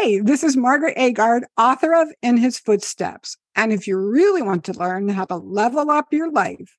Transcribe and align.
Hey, 0.00 0.18
this 0.18 0.42
is 0.42 0.56
Margaret 0.56 0.96
Agard, 0.96 1.42
author 1.58 1.94
of 1.94 2.08
In 2.22 2.38
His 2.38 2.58
Footsteps. 2.58 3.36
And 3.54 3.70
if 3.70 3.86
you 3.86 3.98
really 3.98 4.40
want 4.40 4.64
to 4.64 4.72
learn 4.72 5.10
how 5.10 5.26
to 5.26 5.36
level 5.36 5.90
up 5.90 6.06
your 6.10 6.30
life, 6.30 6.78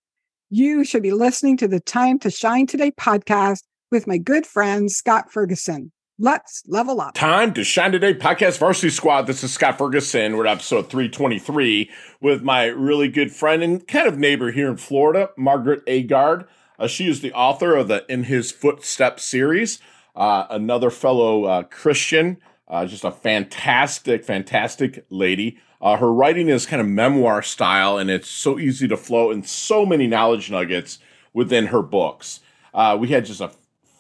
you 0.50 0.84
should 0.84 1.04
be 1.04 1.12
listening 1.12 1.56
to 1.58 1.68
the 1.68 1.80
Time 1.80 2.18
to 2.18 2.32
Shine 2.32 2.66
Today 2.66 2.90
podcast 2.90 3.60
with 3.92 4.08
my 4.08 4.18
good 4.18 4.48
friend, 4.48 4.90
Scott 4.90 5.32
Ferguson. 5.32 5.92
Let's 6.18 6.64
level 6.66 7.00
up. 7.00 7.14
Time 7.14 7.54
to 7.54 7.64
Shine 7.64 7.92
Today 7.92 8.16
podcast 8.16 8.58
Varsity 8.58 8.90
Squad. 8.90 9.28
This 9.28 9.44
is 9.44 9.54
Scott 9.54 9.78
Ferguson. 9.78 10.36
We're 10.36 10.48
at 10.48 10.54
episode 10.54 10.90
323 10.90 11.92
with 12.22 12.42
my 12.42 12.66
really 12.66 13.08
good 13.08 13.32
friend 13.32 13.62
and 13.62 13.88
kind 13.88 14.08
of 14.08 14.18
neighbor 14.18 14.52
here 14.52 14.68
in 14.68 14.78
Florida, 14.78 15.30
Margaret 15.38 15.86
Agard. 15.86 16.48
Uh, 16.80 16.88
she 16.88 17.08
is 17.08 17.22
the 17.22 17.34
author 17.34 17.76
of 17.76 17.88
the 17.88 18.04
In 18.10 18.24
His 18.24 18.52
Footsteps 18.52 19.24
series, 19.24 19.78
uh, 20.16 20.48
another 20.50 20.90
fellow 20.90 21.44
uh, 21.44 21.62
Christian, 21.62 22.38
uh, 22.72 22.86
just 22.86 23.04
a 23.04 23.12
fantastic, 23.12 24.24
fantastic 24.24 25.06
lady. 25.10 25.60
Uh, 25.82 25.98
her 25.98 26.12
writing 26.12 26.48
is 26.48 26.66
kind 26.66 26.82
of 26.82 26.88
memoir 26.88 27.42
style, 27.42 27.98
and 27.98 28.10
it's 28.10 28.30
so 28.30 28.58
easy 28.58 28.88
to 28.88 28.96
flow 28.96 29.30
and 29.30 29.46
so 29.46 29.86
many 29.86 30.08
knowledge 30.08 30.50
nuggets 30.50 30.98
within 31.34 31.68
her 31.68 31.82
books. 31.82 32.40
Uh, 32.74 32.98
we 33.00 33.10
had 33.10 33.26
just 33.26 33.42
a 33.42 33.52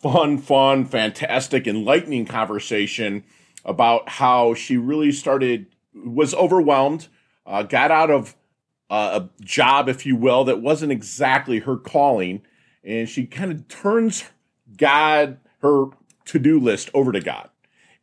fun, 0.01 0.37
fun, 0.37 0.85
fantastic, 0.85 1.67
enlightening 1.67 2.25
conversation 2.25 3.23
about 3.65 4.07
how 4.07 4.53
she 4.53 4.77
really 4.77 5.11
started, 5.11 5.67
was 5.93 6.33
overwhelmed, 6.33 7.09
uh, 7.45 7.63
got 7.63 7.91
out 7.91 8.09
of 8.09 8.35
uh, 8.89 9.21
a 9.21 9.43
job, 9.43 9.89
if 9.89 10.05
you 10.05 10.15
will, 10.15 10.45
that 10.45 10.61
wasn't 10.61 10.91
exactly 10.91 11.59
her 11.59 11.75
calling. 11.75 12.41
And 12.83 13.09
she 13.09 13.25
kind 13.25 13.51
of 13.51 13.67
turns 13.67 14.23
God, 14.77 15.39
her 15.61 15.87
to 16.25 16.39
do 16.39 16.59
list, 16.59 16.89
over 16.93 17.11
to 17.11 17.19
God. 17.19 17.49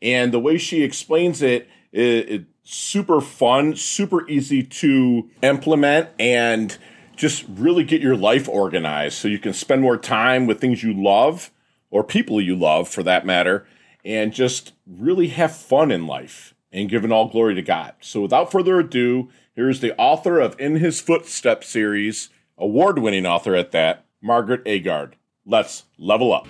And 0.01 0.33
the 0.33 0.38
way 0.38 0.59
she 0.59 0.83
explains 0.83 1.43
it, 1.43 1.69
it, 1.93 2.45
super 2.62 3.20
fun, 3.20 3.75
super 3.75 4.29
easy 4.29 4.62
to 4.62 5.31
implement, 5.42 6.11
and 6.19 6.77
just 7.17 7.45
really 7.48 7.83
get 7.83 8.00
your 8.00 8.17
life 8.17 8.48
organized 8.48 9.17
so 9.17 9.27
you 9.27 9.39
can 9.39 9.53
spend 9.53 9.83
more 9.83 9.97
time 9.97 10.47
with 10.47 10.61
things 10.61 10.83
you 10.83 10.92
love 10.92 11.50
or 11.91 12.05
people 12.05 12.41
you 12.41 12.55
love 12.55 12.89
for 12.89 13.03
that 13.03 13.25
matter, 13.25 13.67
and 14.05 14.33
just 14.33 14.73
really 14.86 15.28
have 15.28 15.56
fun 15.56 15.91
in 15.91 16.06
life 16.06 16.55
and 16.70 16.91
giving 16.91 17.11
all 17.11 17.28
glory 17.28 17.55
to 17.55 17.62
God. 17.62 17.95
So 18.01 18.20
without 18.20 18.53
further 18.53 18.78
ado, 18.78 19.30
here's 19.55 19.80
the 19.80 19.97
author 19.97 20.39
of 20.39 20.61
In 20.61 20.77
His 20.77 21.01
Footsteps 21.01 21.69
series, 21.69 22.28
award 22.58 22.98
winning 22.98 23.25
author 23.25 23.56
at 23.56 23.73
that, 23.73 24.05
Margaret 24.20 24.64
Agard. 24.67 25.14
Let's 25.47 25.84
level 25.97 26.33
up. 26.33 26.47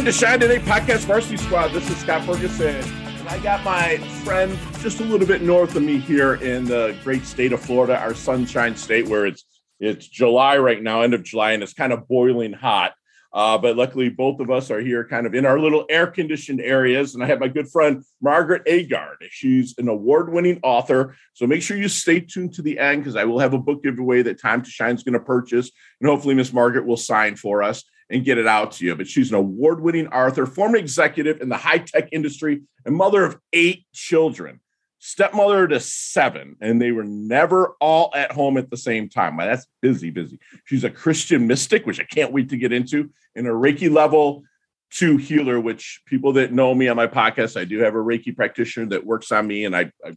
Time 0.00 0.06
to 0.06 0.12
shine 0.12 0.40
today, 0.40 0.58
podcast 0.58 1.04
varsity 1.04 1.36
squad. 1.36 1.72
This 1.72 1.90
is 1.90 1.96
Scott 1.98 2.24
Ferguson, 2.24 2.74
and 2.74 3.28
I 3.28 3.38
got 3.40 3.62
my 3.62 3.98
friend 4.24 4.58
just 4.78 4.98
a 5.00 5.04
little 5.04 5.26
bit 5.26 5.42
north 5.42 5.76
of 5.76 5.82
me 5.82 5.98
here 5.98 6.36
in 6.36 6.64
the 6.64 6.96
great 7.04 7.26
state 7.26 7.52
of 7.52 7.60
Florida, 7.60 7.98
our 7.98 8.14
sunshine 8.14 8.74
state, 8.76 9.08
where 9.08 9.26
it's 9.26 9.44
it's 9.78 10.08
July 10.08 10.56
right 10.56 10.82
now, 10.82 11.02
end 11.02 11.12
of 11.12 11.22
July, 11.22 11.52
and 11.52 11.62
it's 11.62 11.74
kind 11.74 11.92
of 11.92 12.08
boiling 12.08 12.54
hot. 12.54 12.94
Uh, 13.34 13.58
but 13.58 13.76
luckily, 13.76 14.08
both 14.08 14.40
of 14.40 14.50
us 14.50 14.70
are 14.70 14.80
here 14.80 15.06
kind 15.06 15.26
of 15.26 15.34
in 15.34 15.44
our 15.44 15.60
little 15.60 15.84
air 15.90 16.06
conditioned 16.06 16.62
areas. 16.62 17.14
And 17.14 17.22
I 17.22 17.26
have 17.26 17.38
my 17.38 17.48
good 17.48 17.68
friend, 17.68 18.02
Margaret 18.22 18.64
Agard. 18.64 19.16
She's 19.28 19.74
an 19.76 19.86
award 19.86 20.32
winning 20.32 20.60
author. 20.62 21.14
So 21.34 21.46
make 21.46 21.60
sure 21.60 21.76
you 21.76 21.88
stay 21.88 22.20
tuned 22.20 22.54
to 22.54 22.62
the 22.62 22.78
end 22.78 23.02
because 23.02 23.16
I 23.16 23.24
will 23.24 23.38
have 23.38 23.52
a 23.52 23.58
book 23.58 23.82
giveaway 23.82 24.22
that 24.22 24.40
Time 24.40 24.62
to 24.62 24.70
Shine 24.70 24.94
is 24.94 25.02
going 25.02 25.12
to 25.12 25.20
purchase. 25.20 25.70
And 26.00 26.08
hopefully, 26.08 26.34
Miss 26.34 26.54
Margaret 26.54 26.86
will 26.86 26.96
sign 26.96 27.36
for 27.36 27.62
us 27.62 27.84
and 28.10 28.24
get 28.24 28.38
it 28.38 28.46
out 28.46 28.72
to 28.72 28.84
you. 28.84 28.94
But 28.96 29.08
she's 29.08 29.30
an 29.30 29.36
award 29.36 29.80
winning 29.80 30.08
author, 30.08 30.46
former 30.46 30.76
executive 30.76 31.40
in 31.40 31.48
the 31.48 31.56
high 31.56 31.78
tech 31.78 32.08
industry, 32.12 32.62
and 32.84 32.94
mother 32.94 33.24
of 33.24 33.38
eight 33.52 33.86
children 33.92 34.60
stepmother 35.00 35.66
to 35.66 35.80
seven, 35.80 36.56
and 36.60 36.80
they 36.80 36.92
were 36.92 37.04
never 37.04 37.74
all 37.80 38.12
at 38.14 38.30
home 38.30 38.58
at 38.58 38.70
the 38.70 38.76
same 38.76 39.08
time. 39.08 39.36
Well, 39.36 39.46
that's 39.46 39.66
busy, 39.80 40.10
busy. 40.10 40.38
She's 40.66 40.84
a 40.84 40.90
Christian 40.90 41.46
mystic, 41.46 41.86
which 41.86 41.98
I 41.98 42.04
can't 42.04 42.32
wait 42.32 42.50
to 42.50 42.56
get 42.56 42.72
into, 42.72 43.10
and 43.34 43.46
a 43.46 43.50
Reiki 43.50 43.90
level 43.90 44.44
two 44.90 45.16
healer, 45.16 45.58
which 45.58 46.02
people 46.06 46.34
that 46.34 46.52
know 46.52 46.74
me 46.74 46.88
on 46.88 46.96
my 46.96 47.06
podcast, 47.06 47.58
I 47.58 47.64
do 47.64 47.78
have 47.78 47.94
a 47.94 47.98
Reiki 47.98 48.34
practitioner 48.36 48.86
that 48.90 49.06
works 49.06 49.32
on 49.32 49.46
me, 49.46 49.64
and 49.64 49.74
I, 49.74 49.90
I 50.04 50.16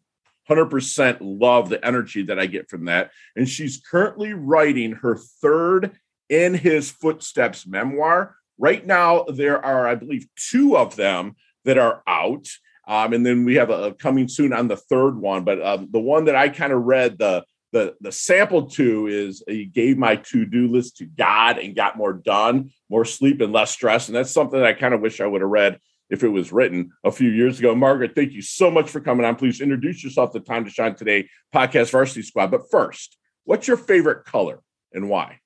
100% 0.50 1.18
love 1.22 1.70
the 1.70 1.84
energy 1.86 2.24
that 2.24 2.40
I 2.40 2.46
get 2.48 2.70
from 2.70 2.86
that. 2.86 3.12
And 3.36 3.48
she's 3.48 3.82
currently 3.90 4.34
writing 4.34 4.94
her 4.94 5.16
third 5.16 5.92
in 6.34 6.56
his 6.56 6.90
footsteps 6.90 7.68
memoir. 7.68 8.36
Right 8.58 8.86
now, 8.86 9.26
there 9.26 9.64
are, 9.64 9.88
I 9.88 9.94
believe, 9.94 10.26
two 10.36 10.76
of 10.76 10.96
them 10.96 11.36
that 11.64 11.78
are 11.78 12.02
out. 12.08 12.48
Um, 12.88 13.14
and 13.14 13.26
then 13.26 13.46
we 13.46 13.56
have 13.56 13.70
a, 13.70 13.84
a, 13.84 13.94
coming 13.94 14.28
soon 14.28 14.52
on 14.52 14.68
the 14.68 14.76
third 14.76 15.18
one. 15.18 15.44
But 15.44 15.62
um, 15.62 15.90
the 15.92 16.00
one 16.00 16.26
that 16.26 16.36
I 16.36 16.50
kind 16.50 16.74
of 16.74 16.84
read 16.84 17.20
the 17.20 17.46
the 17.72 17.96
the 18.02 18.12
sample 18.12 18.68
to 18.70 19.08
is 19.08 19.44
he 19.48 19.66
gave 19.66 19.98
my 19.98 20.16
to 20.16 20.46
do 20.46 20.68
list 20.68 20.98
to 20.98 21.06
God 21.06 21.58
and 21.58 21.76
got 21.76 21.98
more 21.98 22.14
done, 22.14 22.72
more 22.90 23.06
sleep 23.06 23.42
and 23.42 23.54
less 23.54 23.72
stress. 23.72 24.08
And 24.08 24.16
that's 24.16 24.32
something 24.32 24.60
that 24.60 24.68
I 24.68 24.74
kind 24.74 24.94
of 24.94 25.02
wish 25.02 25.22
I 25.22 25.28
would 25.28 25.42
have 25.42 25.50
read 25.50 25.80
if 26.10 26.24
it 26.24 26.28
was 26.28 26.52
written 26.52 26.92
a 27.04 27.12
few 27.12 27.30
years 27.30 27.60
ago. 27.60 27.74
Margaret, 27.74 28.14
thank 28.16 28.34
you 28.34 28.42
so 28.42 28.70
much 28.70 28.90
for 28.90 29.00
coming 29.00 29.26
on. 29.26 29.36
Please 29.36 29.62
introduce 29.62 30.04
yourself 30.04 30.34
to 30.34 30.40
Time 30.40 30.66
to 30.66 30.72
Shine 30.72 30.96
Today 30.96 31.30
podcast 31.54 31.92
Varsity 31.92 32.22
Squad. 32.22 32.52
But 32.52 32.70
first, 32.70 33.18
what's 33.46 33.68
your 33.68 33.78
favorite 33.78 34.26
color 34.26 34.60
and 34.94 35.10
why? 35.10 35.40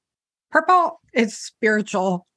Purple 0.52 1.00
is 1.14 1.38
spiritual. 1.38 2.28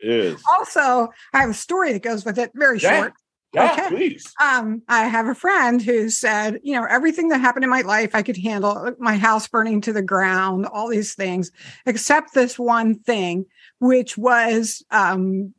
It 0.00 0.10
is. 0.10 0.42
Also, 0.58 1.08
I 1.32 1.40
have 1.40 1.50
a 1.50 1.54
story 1.54 1.92
that 1.92 2.02
goes 2.02 2.24
with 2.24 2.38
it, 2.38 2.50
very 2.54 2.78
yeah. 2.78 3.00
short. 3.00 3.12
Yeah, 3.54 3.72
okay. 3.72 3.88
please. 3.88 4.34
Um, 4.42 4.82
I 4.88 5.06
have 5.06 5.26
a 5.26 5.34
friend 5.34 5.80
who 5.80 6.10
said, 6.10 6.60
you 6.62 6.74
know, 6.74 6.86
everything 6.88 7.28
that 7.28 7.40
happened 7.40 7.64
in 7.64 7.70
my 7.70 7.80
life, 7.80 8.14
I 8.14 8.22
could 8.22 8.36
handle 8.36 8.92
my 8.98 9.16
house 9.16 9.48
burning 9.48 9.80
to 9.82 9.92
the 9.92 10.02
ground, 10.02 10.66
all 10.66 10.88
these 10.88 11.14
things, 11.14 11.50
except 11.86 12.34
this 12.34 12.58
one 12.58 12.98
thing, 12.98 13.46
which 13.80 14.18
was 14.18 14.84
um, 14.90 15.54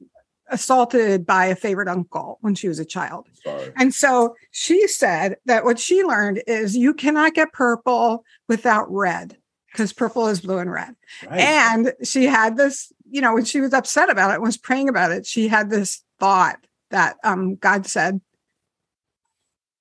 assaulted 0.50 1.25
by 1.25 1.45
a 1.45 1.56
favorite 1.56 1.88
uncle 1.88 2.38
when 2.41 2.53
she 2.53 2.67
was 2.67 2.77
a 2.77 2.85
child. 2.85 3.27
Sorry. 3.44 3.71
And 3.75 3.94
so 3.94 4.35
she 4.51 4.88
said 4.88 5.38
that 5.45 5.66
what 5.66 5.79
she 5.79 6.03
learned 6.03 6.44
is 6.45 6.77
you 6.77 6.94
cannot 6.94 7.33
get 7.33 7.53
purple 7.53 8.23
without 8.47 8.85
red 8.91 9.35
because 9.72 9.94
purple 9.94 10.28
is 10.28 10.41
blue 10.41 10.57
and 10.57 10.72
red. 10.72 10.96
Right. 11.30 11.40
And 11.40 11.94
she 12.03 12.25
had 12.25 12.57
this, 12.57 12.91
you 13.09 13.22
know, 13.22 13.34
when 13.34 13.46
she 13.46 13.62
was 13.62 13.74
upset 13.74 14.09
about 14.09 14.34
it, 14.34 14.41
was 14.41 14.57
praying 14.57 14.90
about 14.90 15.12
it, 15.12 15.25
she 15.25 15.47
had 15.47 15.69
this 15.69 16.03
thought 16.19 16.57
that 16.91 17.18
um, 17.24 17.56
God 17.56 17.85
said, 17.85 18.22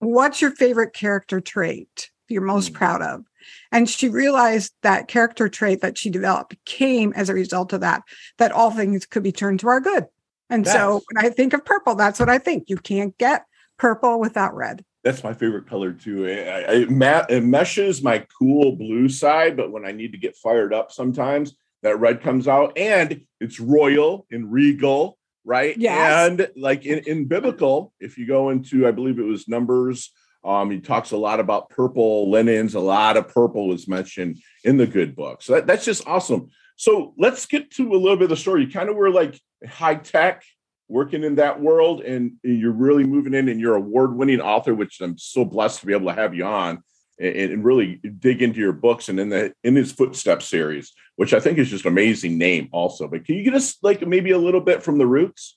What's 0.00 0.40
your 0.40 0.52
favorite 0.52 0.92
character 0.92 1.40
trait 1.40 2.10
you're 2.28 2.42
most 2.42 2.72
mm. 2.72 2.74
proud 2.74 3.02
of? 3.02 3.24
And 3.72 3.88
she 3.88 4.08
realized 4.08 4.72
that 4.82 5.08
character 5.08 5.48
trait 5.48 5.80
that 5.80 5.98
she 5.98 6.10
developed 6.10 6.56
came 6.64 7.12
as 7.14 7.28
a 7.28 7.34
result 7.34 7.72
of 7.72 7.80
that, 7.80 8.02
that 8.36 8.52
all 8.52 8.70
things 8.70 9.06
could 9.06 9.22
be 9.22 9.32
turned 9.32 9.60
to 9.60 9.68
our 9.68 9.80
good. 9.80 10.06
And 10.50 10.66
so 10.66 11.02
when 11.10 11.24
I 11.24 11.30
think 11.30 11.52
of 11.52 11.64
purple, 11.64 11.94
that's 11.94 12.18
what 12.18 12.28
I 12.28 12.38
think. 12.38 12.64
You 12.68 12.78
can't 12.78 13.16
get 13.18 13.44
purple 13.76 14.18
without 14.18 14.54
red. 14.54 14.84
That's 15.04 15.22
my 15.22 15.32
favorite 15.32 15.68
color 15.68 15.92
too. 15.92 16.24
It, 16.24 16.90
it, 17.30 17.42
meshes 17.42 18.02
my 18.02 18.26
cool 18.38 18.76
blue 18.76 19.08
side, 19.08 19.56
but 19.56 19.70
when 19.70 19.86
I 19.86 19.92
need 19.92 20.12
to 20.12 20.18
get 20.18 20.36
fired 20.36 20.74
up 20.74 20.90
sometimes, 20.90 21.54
that 21.82 22.00
red 22.00 22.20
comes 22.20 22.48
out 22.48 22.76
and 22.76 23.20
it's 23.40 23.60
royal 23.60 24.26
and 24.30 24.50
regal 24.52 25.18
right? 25.48 25.78
Yeah. 25.78 26.26
And 26.26 26.48
like 26.56 26.84
in, 26.84 26.98
in 27.06 27.24
biblical, 27.24 27.94
if 28.00 28.18
you 28.18 28.26
go 28.26 28.50
into, 28.50 28.86
I 28.86 28.90
believe 28.90 29.18
it 29.18 29.22
was 29.22 29.48
Numbers, 29.48 30.12
um, 30.44 30.70
he 30.70 30.78
talks 30.78 31.10
a 31.10 31.16
lot 31.16 31.40
about 31.40 31.70
purple 31.70 32.30
linens. 32.30 32.74
A 32.74 32.80
lot 32.80 33.16
of 33.16 33.28
purple 33.28 33.72
is 33.72 33.88
mentioned 33.88 34.38
in 34.62 34.76
the 34.76 34.86
good 34.86 35.16
book. 35.16 35.42
So 35.42 35.54
that, 35.54 35.66
that's 35.66 35.86
just 35.86 36.06
awesome. 36.06 36.50
So 36.76 37.14
let's 37.16 37.46
get 37.46 37.70
to 37.72 37.92
a 37.92 37.96
little 37.96 38.16
bit 38.16 38.24
of 38.24 38.30
the 38.30 38.36
story. 38.36 38.64
You 38.64 38.70
kind 38.70 38.90
of 38.90 38.96
were 38.96 39.10
like 39.10 39.40
high 39.66 39.96
tech, 39.96 40.44
working 40.88 41.24
in 41.24 41.36
that 41.36 41.60
world, 41.60 42.00
and 42.00 42.32
you're 42.42 42.72
really 42.72 43.04
moving 43.04 43.34
in, 43.34 43.48
and 43.48 43.60
you're 43.60 43.76
award 43.76 44.14
winning 44.14 44.40
author, 44.40 44.74
which 44.74 45.00
I'm 45.00 45.18
so 45.18 45.44
blessed 45.44 45.80
to 45.80 45.86
be 45.86 45.92
able 45.92 46.08
to 46.08 46.14
have 46.14 46.34
you 46.34 46.44
on 46.44 46.82
and, 47.18 47.52
and 47.52 47.64
really 47.64 48.00
dig 48.18 48.42
into 48.42 48.60
your 48.60 48.72
books 48.72 49.08
and 49.08 49.18
in 49.18 49.28
the 49.28 49.52
in 49.64 49.76
his 49.76 49.92
footsteps 49.92 50.48
series 50.48 50.92
which 51.16 51.34
i 51.34 51.40
think 51.40 51.58
is 51.58 51.68
just 51.68 51.84
an 51.84 51.92
amazing 51.92 52.38
name 52.38 52.68
also. 52.72 53.08
But 53.08 53.24
can 53.24 53.34
you 53.34 53.42
get 53.42 53.54
us 53.54 53.76
like 53.82 54.06
maybe 54.06 54.30
a 54.30 54.38
little 54.38 54.60
bit 54.60 54.82
from 54.82 54.98
the 54.98 55.06
roots? 55.06 55.56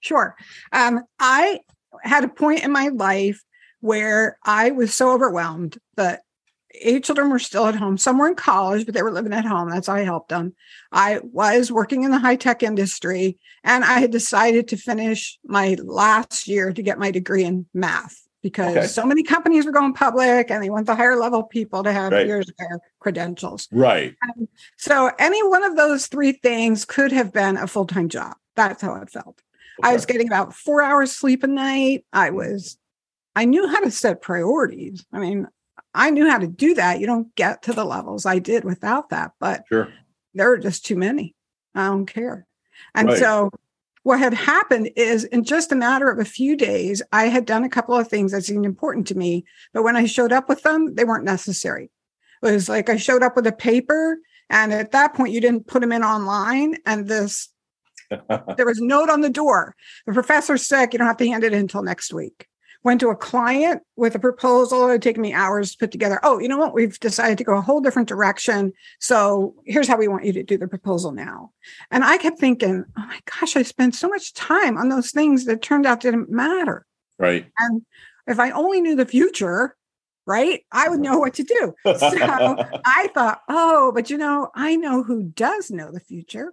Sure. 0.00 0.36
Um, 0.72 1.02
i 1.18 1.60
had 2.02 2.24
a 2.24 2.28
point 2.28 2.62
in 2.62 2.70
my 2.70 2.88
life 2.88 3.42
where 3.80 4.38
i 4.44 4.70
was 4.70 4.94
so 4.94 5.12
overwhelmed 5.12 5.78
that 5.96 6.22
eight 6.74 7.04
children 7.04 7.30
were 7.30 7.38
still 7.38 7.66
at 7.66 7.74
home 7.74 7.96
some 7.96 8.18
were 8.18 8.28
in 8.28 8.34
college 8.34 8.84
but 8.84 8.94
they 8.94 9.02
were 9.02 9.12
living 9.12 9.32
at 9.32 9.44
home 9.44 9.70
that's 9.70 9.86
how 9.86 9.94
i 9.94 10.02
helped 10.02 10.28
them 10.28 10.54
i 10.92 11.20
was 11.22 11.72
working 11.72 12.02
in 12.02 12.10
the 12.10 12.18
high 12.18 12.36
tech 12.36 12.62
industry 12.62 13.38
and 13.64 13.84
i 13.84 14.00
had 14.00 14.10
decided 14.10 14.68
to 14.68 14.76
finish 14.76 15.38
my 15.44 15.76
last 15.82 16.46
year 16.48 16.72
to 16.72 16.82
get 16.82 16.98
my 16.98 17.10
degree 17.10 17.44
in 17.44 17.66
math 17.72 18.26
because 18.46 18.76
okay. 18.76 18.86
so 18.86 19.04
many 19.04 19.24
companies 19.24 19.66
were 19.66 19.72
going 19.72 19.92
public 19.92 20.52
and 20.52 20.62
they 20.62 20.70
want 20.70 20.86
the 20.86 20.94
higher 20.94 21.16
level 21.16 21.42
people 21.42 21.82
to 21.82 21.92
have 21.92 22.12
right. 22.12 22.28
years 22.28 22.48
of 22.48 22.54
their 22.58 22.78
credentials. 23.00 23.66
Right. 23.72 24.14
Um, 24.22 24.46
so 24.76 25.10
any 25.18 25.42
one 25.48 25.64
of 25.64 25.74
those 25.74 26.06
three 26.06 26.30
things 26.30 26.84
could 26.84 27.10
have 27.10 27.32
been 27.32 27.56
a 27.56 27.66
full 27.66 27.86
time 27.86 28.08
job. 28.08 28.36
That's 28.54 28.82
how 28.82 28.94
it 29.02 29.10
felt. 29.10 29.42
Okay. 29.80 29.90
I 29.90 29.92
was 29.92 30.06
getting 30.06 30.28
about 30.28 30.54
four 30.54 30.80
hours 30.80 31.10
sleep 31.10 31.42
a 31.42 31.48
night. 31.48 32.04
I 32.12 32.30
was, 32.30 32.78
I 33.34 33.46
knew 33.46 33.66
how 33.66 33.80
to 33.80 33.90
set 33.90 34.22
priorities. 34.22 35.04
I 35.12 35.18
mean, 35.18 35.48
I 35.96 36.10
knew 36.10 36.28
how 36.28 36.38
to 36.38 36.46
do 36.46 36.74
that. 36.74 37.00
You 37.00 37.06
don't 37.06 37.34
get 37.34 37.62
to 37.62 37.72
the 37.72 37.84
levels 37.84 38.26
I 38.26 38.38
did 38.38 38.64
without 38.64 39.10
that, 39.10 39.32
but 39.40 39.64
sure. 39.68 39.92
there 40.34 40.52
are 40.52 40.58
just 40.58 40.84
too 40.84 40.96
many. 40.96 41.34
I 41.74 41.86
don't 41.86 42.06
care. 42.06 42.46
And 42.94 43.08
right. 43.08 43.18
so 43.18 43.50
what 44.02 44.20
had 44.20 44.34
happened 44.34 44.90
is 44.94 45.24
in 45.24 45.42
just 45.42 45.72
a 45.72 45.76
matter 45.76 46.10
of 46.10 46.18
a 46.18 46.24
few 46.24 46.54
days, 46.54 47.02
I 47.12 47.24
had 47.24 47.46
done 47.46 47.64
a 47.64 47.68
couple 47.68 47.96
of 47.96 48.08
things 48.08 48.32
that 48.32 48.44
seemed 48.44 48.66
important 48.66 49.06
to 49.08 49.16
me, 49.16 49.44
but 49.72 49.82
when 49.82 49.96
I 49.96 50.06
showed 50.06 50.32
up 50.32 50.48
with 50.48 50.62
them, 50.62 50.94
they 50.94 51.04
weren't 51.04 51.24
necessary. 51.24 51.90
It 52.42 52.52
was 52.52 52.68
like 52.68 52.88
I 52.88 52.98
showed 52.98 53.22
up 53.22 53.34
with 53.34 53.46
a 53.46 53.52
paper, 53.52 54.18
and 54.50 54.72
at 54.72 54.92
that 54.92 55.14
point, 55.14 55.32
you 55.32 55.40
didn't 55.40 55.66
put 55.66 55.80
them 55.80 55.92
in 55.92 56.04
online, 56.04 56.76
and 56.84 57.08
this 57.08 57.48
there 58.10 58.66
was 58.66 58.78
a 58.78 58.84
note 58.84 59.10
on 59.10 59.22
the 59.22 59.30
door. 59.30 59.74
The 60.06 60.12
professor's 60.12 60.66
sick. 60.66 60.92
You 60.92 60.98
don't 60.98 61.08
have 61.08 61.16
to 61.16 61.28
hand 61.28 61.42
it 61.42 61.52
in 61.52 61.60
until 61.60 61.82
next 61.82 62.12
week. 62.12 62.46
Went 62.86 63.00
to 63.00 63.08
a 63.08 63.16
client 63.16 63.82
with 63.96 64.14
a 64.14 64.20
proposal. 64.20 64.84
It 64.84 64.92
would 64.92 65.02
take 65.02 65.18
me 65.18 65.32
hours 65.32 65.72
to 65.72 65.78
put 65.78 65.90
together. 65.90 66.20
Oh, 66.22 66.38
you 66.38 66.46
know 66.46 66.56
what? 66.56 66.72
We've 66.72 66.96
decided 67.00 67.36
to 67.38 67.42
go 67.42 67.56
a 67.56 67.60
whole 67.60 67.80
different 67.80 68.06
direction. 68.06 68.72
So 69.00 69.56
here's 69.64 69.88
how 69.88 69.96
we 69.96 70.06
want 70.06 70.24
you 70.24 70.32
to 70.34 70.44
do 70.44 70.56
the 70.56 70.68
proposal 70.68 71.10
now. 71.10 71.50
And 71.90 72.04
I 72.04 72.16
kept 72.16 72.38
thinking, 72.38 72.84
oh 72.96 73.06
my 73.08 73.18
gosh, 73.24 73.56
I 73.56 73.62
spent 73.62 73.96
so 73.96 74.08
much 74.08 74.34
time 74.34 74.78
on 74.78 74.88
those 74.88 75.10
things 75.10 75.46
that 75.46 75.62
turned 75.62 75.84
out 75.84 75.98
didn't 75.98 76.30
matter. 76.30 76.86
Right. 77.18 77.46
And 77.58 77.82
if 78.28 78.38
I 78.38 78.52
only 78.52 78.80
knew 78.80 78.94
the 78.94 79.04
future, 79.04 79.74
right, 80.24 80.64
I 80.70 80.88
would 80.88 81.00
know 81.00 81.18
what 81.18 81.34
to 81.34 81.42
do. 81.42 81.74
So 81.98 82.16
I 82.86 83.10
thought, 83.12 83.40
oh, 83.48 83.90
but 83.96 84.10
you 84.10 84.16
know, 84.16 84.50
I 84.54 84.76
know 84.76 85.02
who 85.02 85.24
does 85.24 85.72
know 85.72 85.90
the 85.90 85.98
future. 85.98 86.52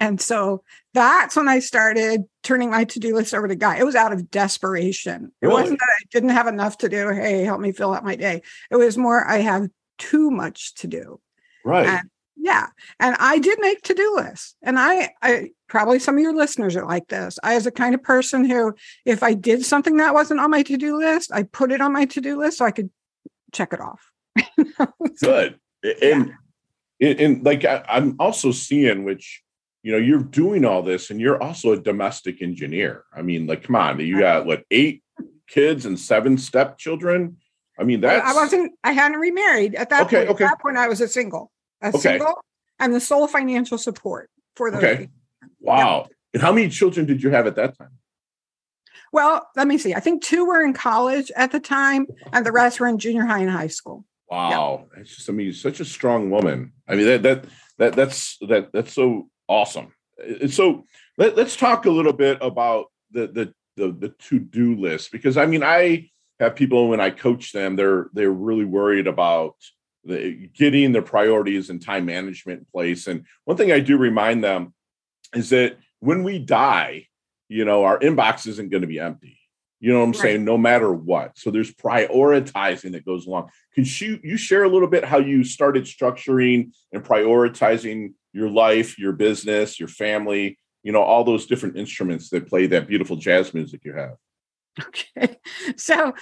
And 0.00 0.20
so 0.20 0.62
that's 0.94 1.36
when 1.36 1.48
I 1.48 1.58
started 1.58 2.24
turning 2.42 2.70
my 2.70 2.84
to 2.84 3.00
do 3.00 3.14
list 3.14 3.34
over 3.34 3.48
to 3.48 3.56
Guy. 3.56 3.78
It 3.78 3.84
was 3.84 3.96
out 3.96 4.12
of 4.12 4.30
desperation. 4.30 5.32
Really? 5.42 5.52
It 5.52 5.54
wasn't 5.54 5.78
that 5.80 5.88
I 5.88 6.04
didn't 6.10 6.28
have 6.30 6.46
enough 6.46 6.78
to 6.78 6.88
do. 6.88 7.10
Hey, 7.10 7.42
help 7.42 7.60
me 7.60 7.72
fill 7.72 7.94
out 7.94 8.04
my 8.04 8.16
day. 8.16 8.42
It 8.70 8.76
was 8.76 8.96
more, 8.96 9.26
I 9.26 9.38
have 9.38 9.68
too 9.98 10.30
much 10.30 10.74
to 10.76 10.86
do. 10.86 11.20
Right. 11.64 11.86
And 11.86 12.10
yeah. 12.40 12.68
And 13.00 13.16
I 13.18 13.38
did 13.38 13.58
make 13.60 13.82
to 13.82 13.94
do 13.94 14.14
lists. 14.14 14.54
And 14.62 14.78
I, 14.78 15.10
I, 15.20 15.50
probably 15.68 15.98
some 15.98 16.16
of 16.16 16.22
your 16.22 16.34
listeners 16.34 16.76
are 16.76 16.86
like 16.86 17.08
this. 17.08 17.38
I 17.42 17.56
was 17.56 17.64
the 17.64 17.72
kind 17.72 17.94
of 17.94 18.02
person 18.02 18.44
who, 18.44 18.74
if 19.04 19.24
I 19.24 19.34
did 19.34 19.64
something 19.64 19.96
that 19.96 20.14
wasn't 20.14 20.40
on 20.40 20.52
my 20.52 20.62
to 20.62 20.76
do 20.76 20.96
list, 20.96 21.32
I 21.32 21.42
put 21.42 21.72
it 21.72 21.80
on 21.80 21.92
my 21.92 22.06
to 22.06 22.20
do 22.20 22.38
list 22.38 22.58
so 22.58 22.64
I 22.64 22.70
could 22.70 22.90
check 23.52 23.72
it 23.72 23.80
off. 23.80 24.12
Good. 25.20 25.58
And, 26.00 26.32
yeah. 27.00 27.08
and, 27.08 27.20
and 27.20 27.44
like 27.44 27.64
I, 27.64 27.84
I'm 27.88 28.14
also 28.20 28.52
seeing, 28.52 29.02
which, 29.04 29.42
you 29.82 29.92
know 29.92 29.98
you're 29.98 30.22
doing 30.22 30.64
all 30.64 30.82
this 30.82 31.10
and 31.10 31.20
you're 31.20 31.42
also 31.42 31.72
a 31.72 31.80
domestic 31.80 32.42
engineer 32.42 33.04
i 33.14 33.22
mean 33.22 33.46
like 33.46 33.62
come 33.62 33.76
on 33.76 33.98
you 34.00 34.18
got 34.18 34.46
what 34.46 34.64
eight 34.70 35.02
kids 35.46 35.86
and 35.86 35.98
seven 35.98 36.36
stepchildren 36.36 37.36
i 37.78 37.84
mean 37.84 38.00
that 38.00 38.24
i 38.24 38.34
wasn't 38.34 38.72
i 38.84 38.92
hadn't 38.92 39.18
remarried 39.18 39.74
at 39.74 39.90
that 39.90 40.02
okay, 40.02 40.18
point 40.18 40.30
okay. 40.30 40.44
at 40.44 40.50
that 40.50 40.60
point 40.60 40.76
i 40.76 40.88
was 40.88 41.00
a 41.00 41.08
single 41.08 41.50
a 41.82 41.88
okay. 41.88 41.98
single 41.98 42.34
and 42.78 42.94
the 42.94 43.00
sole 43.00 43.26
financial 43.26 43.78
support 43.78 44.30
for 44.56 44.70
those 44.70 44.82
okay 44.82 45.08
wow 45.60 46.00
yep. 46.00 46.10
and 46.34 46.42
how 46.42 46.52
many 46.52 46.68
children 46.68 47.06
did 47.06 47.22
you 47.22 47.30
have 47.30 47.46
at 47.46 47.56
that 47.56 47.76
time 47.78 47.92
well 49.12 49.48
let 49.56 49.66
me 49.66 49.78
see 49.78 49.94
i 49.94 50.00
think 50.00 50.22
two 50.22 50.44
were 50.44 50.62
in 50.62 50.72
college 50.72 51.30
at 51.36 51.52
the 51.52 51.60
time 51.60 52.06
and 52.32 52.44
the 52.44 52.52
rest 52.52 52.80
were 52.80 52.88
in 52.88 52.98
junior 52.98 53.24
high 53.24 53.40
and 53.40 53.50
high 53.50 53.68
school 53.68 54.04
wow 54.30 54.80
yep. 54.80 54.88
that's 54.96 55.16
just 55.16 55.30
i 55.30 55.32
mean 55.32 55.52
such 55.52 55.80
a 55.80 55.84
strong 55.84 56.30
woman 56.30 56.72
i 56.88 56.94
mean 56.94 57.06
that 57.06 57.22
that 57.22 57.44
that 57.78 57.92
that's 57.94 58.36
that 58.48 58.70
that's 58.72 58.92
so 58.92 59.28
awesome. 59.48 59.92
Uh, 60.22 60.48
so 60.48 60.84
let, 61.16 61.38
us 61.38 61.56
talk 61.56 61.86
a 61.86 61.90
little 61.90 62.12
bit 62.12 62.38
about 62.40 62.86
the 63.10 63.26
the 63.26 63.54
the, 63.76 63.92
the 63.92 64.08
to 64.08 64.38
do 64.38 64.76
list 64.76 65.12
because 65.12 65.36
I 65.36 65.46
mean 65.46 65.62
I 65.62 66.10
have 66.40 66.56
people 66.56 66.88
when 66.88 67.00
I 67.00 67.10
coach 67.10 67.52
them 67.52 67.76
they're 67.76 68.08
they're 68.12 68.30
really 68.30 68.64
worried 68.64 69.06
about 69.06 69.54
the, 70.04 70.48
getting 70.54 70.92
their 70.92 71.02
priorities 71.02 71.70
and 71.70 71.80
time 71.80 72.06
management 72.06 72.60
in 72.60 72.66
place. 72.72 73.06
And 73.06 73.24
one 73.44 73.56
thing 73.56 73.72
I 73.72 73.80
do 73.80 73.96
remind 73.96 74.42
them 74.42 74.74
is 75.34 75.50
that 75.50 75.78
when 76.00 76.22
we 76.22 76.38
die, 76.38 77.06
you 77.48 77.64
know, 77.64 77.84
our 77.84 77.98
inbox 77.98 78.46
isn't 78.46 78.70
going 78.70 78.82
to 78.82 78.88
be 78.88 78.98
empty. 78.98 79.38
You 79.80 79.92
know 79.92 80.00
what 80.00 80.06
I'm 80.06 80.12
right. 80.12 80.20
saying? 80.20 80.44
No 80.44 80.58
matter 80.58 80.92
what. 80.92 81.38
So 81.38 81.50
there's 81.50 81.72
prioritizing 81.72 82.92
that 82.92 83.04
goes 83.04 83.26
along. 83.26 83.50
Can 83.74 83.84
you 83.86 84.18
you 84.24 84.36
share 84.36 84.64
a 84.64 84.68
little 84.68 84.88
bit 84.88 85.04
how 85.04 85.18
you 85.18 85.44
started 85.44 85.84
structuring 85.84 86.72
and 86.92 87.04
prioritizing 87.04 88.14
your 88.32 88.50
life, 88.50 88.98
your 88.98 89.12
business, 89.12 89.78
your 89.78 89.88
family, 89.88 90.58
you 90.82 90.92
know, 90.92 91.02
all 91.02 91.24
those 91.24 91.46
different 91.46 91.76
instruments 91.76 92.30
that 92.30 92.48
play 92.48 92.66
that 92.66 92.86
beautiful 92.86 93.16
jazz 93.16 93.52
music 93.54 93.84
you 93.84 93.94
have. 93.94 94.16
Okay. 94.80 95.36
So 95.76 96.14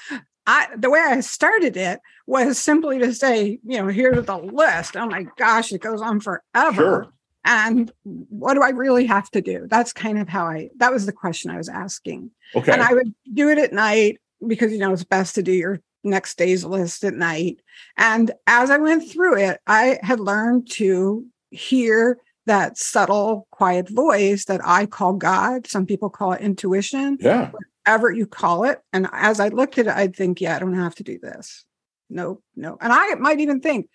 I 0.46 0.68
the 0.76 0.90
way 0.90 1.00
I 1.00 1.20
started 1.20 1.76
it 1.76 2.00
was 2.26 2.58
simply 2.58 2.98
to 3.00 3.12
say, 3.12 3.58
you 3.64 3.78
know, 3.78 3.88
here's 3.88 4.24
the 4.24 4.36
list. 4.36 4.96
Oh 4.96 5.06
my 5.06 5.26
gosh, 5.36 5.72
it 5.72 5.80
goes 5.80 6.00
on 6.00 6.20
forever. 6.20 6.74
Sure. 6.74 7.12
And 7.44 7.92
what 8.02 8.54
do 8.54 8.62
I 8.62 8.70
really 8.70 9.06
have 9.06 9.30
to 9.30 9.40
do? 9.40 9.66
That's 9.68 9.92
kind 9.92 10.18
of 10.18 10.28
how 10.28 10.46
I 10.46 10.70
that 10.76 10.92
was 10.92 11.06
the 11.06 11.12
question 11.12 11.50
I 11.50 11.56
was 11.56 11.68
asking. 11.68 12.30
Okay. 12.54 12.72
And 12.72 12.82
I 12.82 12.92
would 12.92 13.14
do 13.32 13.48
it 13.48 13.58
at 13.58 13.72
night 13.72 14.18
because 14.46 14.72
you 14.72 14.78
know 14.78 14.92
it's 14.92 15.04
best 15.04 15.34
to 15.36 15.42
do 15.42 15.52
your 15.52 15.80
next 16.02 16.38
day's 16.38 16.64
list 16.64 17.04
at 17.04 17.14
night. 17.14 17.60
And 17.96 18.30
as 18.46 18.70
I 18.70 18.78
went 18.78 19.10
through 19.10 19.38
it, 19.38 19.60
I 19.66 19.98
had 20.02 20.20
learned 20.20 20.70
to 20.72 21.26
hear 21.56 22.18
that 22.46 22.78
subtle, 22.78 23.46
quiet 23.50 23.88
voice 23.88 24.44
that 24.44 24.60
I 24.64 24.86
call 24.86 25.14
God. 25.14 25.66
Some 25.66 25.86
people 25.86 26.10
call 26.10 26.32
it 26.32 26.40
intuition. 26.40 27.18
Yeah. 27.20 27.50
Whatever 27.84 28.12
you 28.12 28.26
call 28.26 28.64
it. 28.64 28.80
And 28.92 29.08
as 29.12 29.40
I 29.40 29.48
looked 29.48 29.78
at 29.78 29.86
it, 29.86 29.92
I'd 29.92 30.14
think, 30.14 30.40
yeah, 30.40 30.56
I 30.56 30.58
don't 30.58 30.74
have 30.74 30.94
to 30.96 31.02
do 31.02 31.18
this. 31.18 31.64
No, 32.08 32.40
no. 32.54 32.78
And 32.80 32.92
I 32.92 33.14
might 33.16 33.40
even 33.40 33.60
think, 33.60 33.88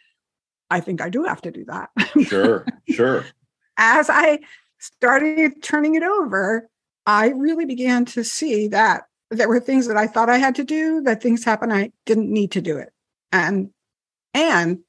I 0.70 0.80
think 0.80 1.02
I 1.02 1.10
do 1.10 1.24
have 1.24 1.42
to 1.42 1.52
do 1.52 1.66
that. 1.66 1.90
Sure, 2.24 2.66
sure. 2.90 3.26
as 3.78 4.10
I 4.10 4.40
started 4.80 5.64
turning 5.64 5.96
it 5.96 6.04
over, 6.04 6.70
I 7.06 7.30
really 7.30 7.66
began 7.66 8.06
to 8.06 8.24
see 8.24 8.68
that 8.70 9.04
there 9.30 9.48
were 9.48 9.60
things 9.60 9.88
that 9.88 9.98
I 9.98 10.08
thought 10.08 10.30
I 10.30 10.38
had 10.38 10.56
to 10.56 10.64
do, 10.64 11.02
that 11.02 11.22
things 11.22 11.44
happened 11.44 11.74
I 11.74 11.92
didn't 12.06 12.32
need 12.32 12.52
to 12.52 12.62
do 12.62 12.78
it. 12.78 12.92
And 13.32 13.70
and 14.34 14.80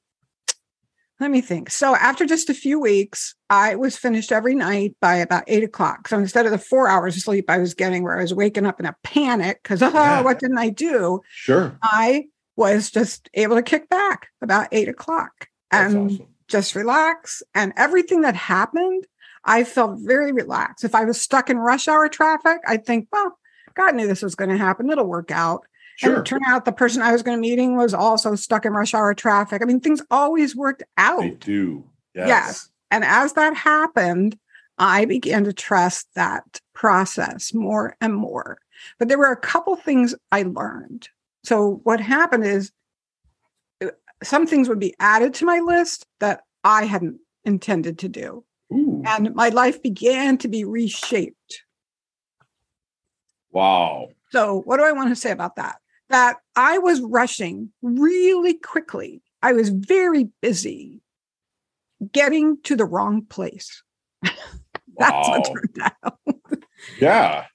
let 1.23 1.31
me 1.31 1.39
think. 1.39 1.71
So 1.71 1.95
after 1.95 2.25
just 2.25 2.49
a 2.49 2.53
few 2.53 2.81
weeks, 2.81 3.33
I 3.49 3.75
was 3.75 3.95
finished 3.95 4.33
every 4.33 4.55
night 4.55 4.97
by 4.99 5.15
about 5.15 5.45
eight 5.47 5.63
o'clock. 5.63 6.09
So 6.09 6.19
instead 6.19 6.45
of 6.45 6.51
the 6.51 6.57
four 6.57 6.89
hours 6.89 7.15
of 7.15 7.21
sleep 7.21 7.49
I 7.49 7.59
was 7.59 7.73
getting, 7.73 8.03
where 8.03 8.19
I 8.19 8.21
was 8.21 8.33
waking 8.33 8.65
up 8.65 8.77
in 8.81 8.85
a 8.85 8.95
panic 9.03 9.61
because 9.63 9.81
oh, 9.81 9.89
yeah. 9.93 10.19
what 10.21 10.39
didn't 10.39 10.57
I 10.57 10.67
do? 10.67 11.21
Sure. 11.29 11.79
I 11.81 12.25
was 12.57 12.91
just 12.91 13.29
able 13.35 13.55
to 13.55 13.61
kick 13.61 13.87
back 13.87 14.27
about 14.41 14.67
eight 14.73 14.89
o'clock 14.89 15.47
That's 15.71 15.93
and 15.93 16.11
awesome. 16.11 16.27
just 16.49 16.75
relax. 16.75 17.41
And 17.55 17.71
everything 17.77 18.23
that 18.23 18.35
happened, 18.35 19.07
I 19.45 19.63
felt 19.63 19.99
very 20.01 20.33
relaxed. 20.33 20.83
If 20.83 20.93
I 20.93 21.05
was 21.05 21.21
stuck 21.21 21.49
in 21.49 21.57
rush 21.57 21.87
hour 21.87 22.09
traffic, 22.09 22.57
I'd 22.67 22.85
think, 22.85 23.07
well, 23.13 23.39
God 23.75 23.95
knew 23.95 24.07
this 24.07 24.21
was 24.21 24.35
going 24.35 24.49
to 24.49 24.57
happen. 24.57 24.89
It'll 24.89 25.05
work 25.05 25.31
out. 25.31 25.61
Sure. 25.97 26.15
And 26.15 26.19
it 26.19 26.25
turned 26.25 26.43
out 26.47 26.65
the 26.65 26.71
person 26.71 27.01
I 27.01 27.11
was 27.11 27.21
going 27.21 27.37
to 27.37 27.41
meeting 27.41 27.77
was 27.77 27.93
also 27.93 28.35
stuck 28.35 28.65
in 28.65 28.73
rush 28.73 28.93
hour 28.93 29.13
traffic. 29.13 29.61
I 29.61 29.65
mean, 29.65 29.79
things 29.79 30.01
always 30.09 30.55
worked 30.55 30.83
out. 30.97 31.21
They 31.21 31.31
do. 31.31 31.83
Yes. 32.15 32.27
yes. 32.27 32.69
And 32.91 33.03
as 33.03 33.33
that 33.33 33.55
happened, 33.55 34.37
I 34.77 35.05
began 35.05 35.43
to 35.43 35.53
trust 35.53 36.07
that 36.15 36.61
process 36.73 37.53
more 37.53 37.95
and 38.01 38.15
more. 38.15 38.57
But 38.99 39.07
there 39.07 39.17
were 39.17 39.31
a 39.31 39.37
couple 39.37 39.75
things 39.75 40.15
I 40.31 40.43
learned. 40.43 41.09
So 41.43 41.81
what 41.83 41.99
happened 41.99 42.45
is 42.45 42.71
uh, 43.83 43.87
some 44.23 44.47
things 44.47 44.69
would 44.69 44.79
be 44.79 44.95
added 44.99 45.33
to 45.35 45.45
my 45.45 45.59
list 45.59 46.05
that 46.19 46.41
I 46.63 46.85
hadn't 46.85 47.19
intended 47.43 47.99
to 47.99 48.09
do. 48.09 48.43
Ooh. 48.71 49.03
And 49.05 49.35
my 49.35 49.49
life 49.49 49.81
began 49.81 50.37
to 50.39 50.47
be 50.47 50.63
reshaped. 50.63 51.63
Wow. 53.51 54.09
So, 54.31 54.61
what 54.65 54.77
do 54.77 54.83
I 54.83 54.93
want 54.93 55.09
to 55.09 55.15
say 55.15 55.31
about 55.31 55.57
that? 55.57 55.75
That 56.09 56.37
I 56.55 56.77
was 56.77 57.01
rushing 57.01 57.71
really 57.81 58.53
quickly. 58.53 59.21
I 59.41 59.53
was 59.53 59.69
very 59.69 60.29
busy 60.41 61.01
getting 62.11 62.61
to 62.63 62.75
the 62.75 62.85
wrong 62.85 63.25
place. 63.25 63.83
That's 64.21 64.37
wow. 64.97 65.29
what 65.29 65.45
turned 65.45 65.91
out. 66.03 66.19
yeah. 66.99 67.45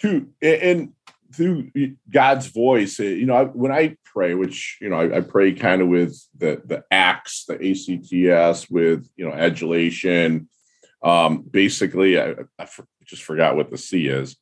To, 0.00 0.28
and 0.40 0.92
through 1.34 1.70
God's 2.10 2.46
voice, 2.46 2.98
you 2.98 3.26
know, 3.26 3.46
when 3.46 3.72
I 3.72 3.96
pray, 4.04 4.34
which, 4.34 4.78
you 4.80 4.88
know, 4.88 5.00
I, 5.00 5.18
I 5.18 5.20
pray 5.20 5.52
kind 5.52 5.82
of 5.82 5.88
with 5.88 6.18
the, 6.36 6.62
the 6.64 6.84
acts, 6.90 7.44
the 7.46 7.54
ACTS 7.54 8.70
with, 8.70 9.08
you 9.16 9.28
know, 9.28 9.32
adulation. 9.32 10.48
Um, 11.02 11.42
basically, 11.42 12.20
I, 12.20 12.34
I 12.58 12.68
just 13.04 13.22
forgot 13.22 13.56
what 13.56 13.70
the 13.70 13.78
C 13.78 14.06
is. 14.06 14.36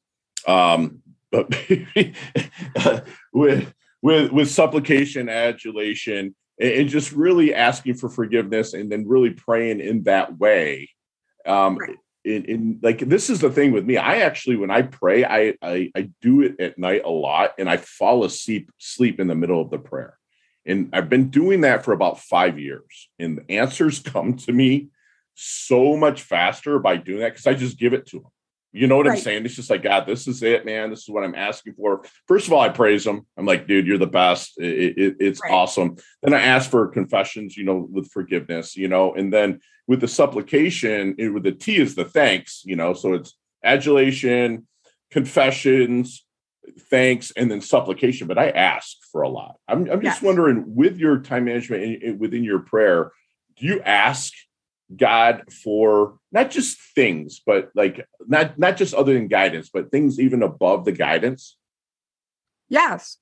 Um, 0.46 1.02
but 1.36 3.04
with 3.32 3.74
with 4.02 4.32
with 4.32 4.50
supplication, 4.50 5.28
adulation, 5.28 6.34
and, 6.60 6.70
and, 6.70 6.88
just 6.88 7.12
really 7.12 7.54
asking 7.54 7.94
for 7.94 8.08
forgiveness, 8.08 8.74
and 8.74 8.90
then 8.90 9.06
really 9.06 9.30
praying 9.30 9.80
in 9.80 10.04
that 10.04 10.38
way. 10.38 10.90
Um, 11.44 11.76
right. 11.76 11.96
in, 12.24 12.44
in 12.44 12.80
like 12.82 13.00
this 13.00 13.30
is 13.30 13.40
the 13.40 13.50
thing 13.50 13.72
with 13.72 13.84
me. 13.84 13.96
I 13.96 14.18
actually 14.18 14.56
when 14.56 14.70
I 14.70 14.82
pray, 14.82 15.24
I, 15.24 15.54
I 15.62 15.90
I 15.94 16.10
do 16.20 16.42
it 16.42 16.60
at 16.60 16.78
night 16.78 17.02
a 17.04 17.10
lot, 17.10 17.52
and 17.58 17.68
I 17.68 17.76
fall 17.76 18.24
asleep 18.24 18.70
sleep 18.78 19.20
in 19.20 19.26
the 19.26 19.34
middle 19.34 19.60
of 19.60 19.70
the 19.70 19.78
prayer. 19.78 20.18
And 20.64 20.90
I've 20.92 21.08
been 21.08 21.30
doing 21.30 21.60
that 21.60 21.84
for 21.84 21.92
about 21.92 22.20
five 22.20 22.58
years, 22.58 23.08
and 23.18 23.38
the 23.38 23.50
answers 23.50 23.98
come 24.12 24.36
to 24.38 24.52
me 24.52 24.88
so 25.34 25.96
much 25.96 26.22
faster 26.22 26.78
by 26.78 26.96
doing 26.96 27.20
that 27.20 27.34
because 27.34 27.46
I 27.46 27.54
just 27.54 27.78
give 27.78 27.92
it 27.92 28.06
to 28.06 28.20
them. 28.20 28.30
You 28.76 28.86
know 28.86 28.96
what 28.96 29.06
right. 29.06 29.16
I'm 29.16 29.22
saying? 29.22 29.46
It's 29.46 29.56
just 29.56 29.70
like, 29.70 29.82
God, 29.82 30.06
this 30.06 30.28
is 30.28 30.42
it, 30.42 30.66
man. 30.66 30.90
This 30.90 31.00
is 31.00 31.08
what 31.08 31.24
I'm 31.24 31.34
asking 31.34 31.74
for. 31.74 32.04
First 32.28 32.46
of 32.46 32.52
all, 32.52 32.60
I 32.60 32.68
praise 32.68 33.06
him. 33.06 33.26
I'm 33.36 33.46
like, 33.46 33.66
dude, 33.66 33.86
you're 33.86 33.96
the 33.96 34.06
best. 34.06 34.52
It, 34.58 34.98
it, 34.98 35.16
it's 35.18 35.40
right. 35.42 35.52
awesome. 35.52 35.96
Then 36.22 36.34
I 36.34 36.42
ask 36.42 36.70
for 36.70 36.86
confessions, 36.88 37.56
you 37.56 37.64
know, 37.64 37.88
with 37.90 38.10
forgiveness, 38.10 38.76
you 38.76 38.88
know, 38.88 39.14
and 39.14 39.32
then 39.32 39.60
with 39.86 40.00
the 40.00 40.08
supplication, 40.08 41.14
it, 41.16 41.30
with 41.30 41.44
the 41.44 41.52
T 41.52 41.78
is 41.78 41.94
the 41.94 42.04
thanks, 42.04 42.62
you 42.66 42.76
know, 42.76 42.92
so 42.92 43.14
it's 43.14 43.34
adulation, 43.64 44.66
confessions, 45.10 46.26
thanks, 46.90 47.32
and 47.36 47.50
then 47.50 47.60
supplication. 47.62 48.26
But 48.26 48.38
I 48.38 48.50
ask 48.50 48.96
for 49.10 49.22
a 49.22 49.28
lot. 49.28 49.56
I'm, 49.66 49.90
I'm 49.90 50.02
just 50.02 50.20
yes. 50.20 50.22
wondering, 50.22 50.64
with 50.74 50.98
your 50.98 51.20
time 51.20 51.46
management 51.46 52.18
within 52.18 52.44
your 52.44 52.58
prayer, 52.58 53.12
do 53.56 53.66
you 53.66 53.80
ask 53.80 54.32
God 54.94 55.42
for 55.52 56.18
not 56.30 56.50
just 56.50 56.78
things, 56.94 57.40
but 57.44 57.70
like 57.74 58.06
not 58.26 58.58
not 58.58 58.76
just 58.76 58.94
other 58.94 59.14
than 59.14 59.28
guidance, 59.28 59.68
but 59.72 59.90
things 59.90 60.20
even 60.20 60.42
above 60.42 60.84
the 60.84 60.92
guidance? 60.92 61.56
Yes. 62.68 63.18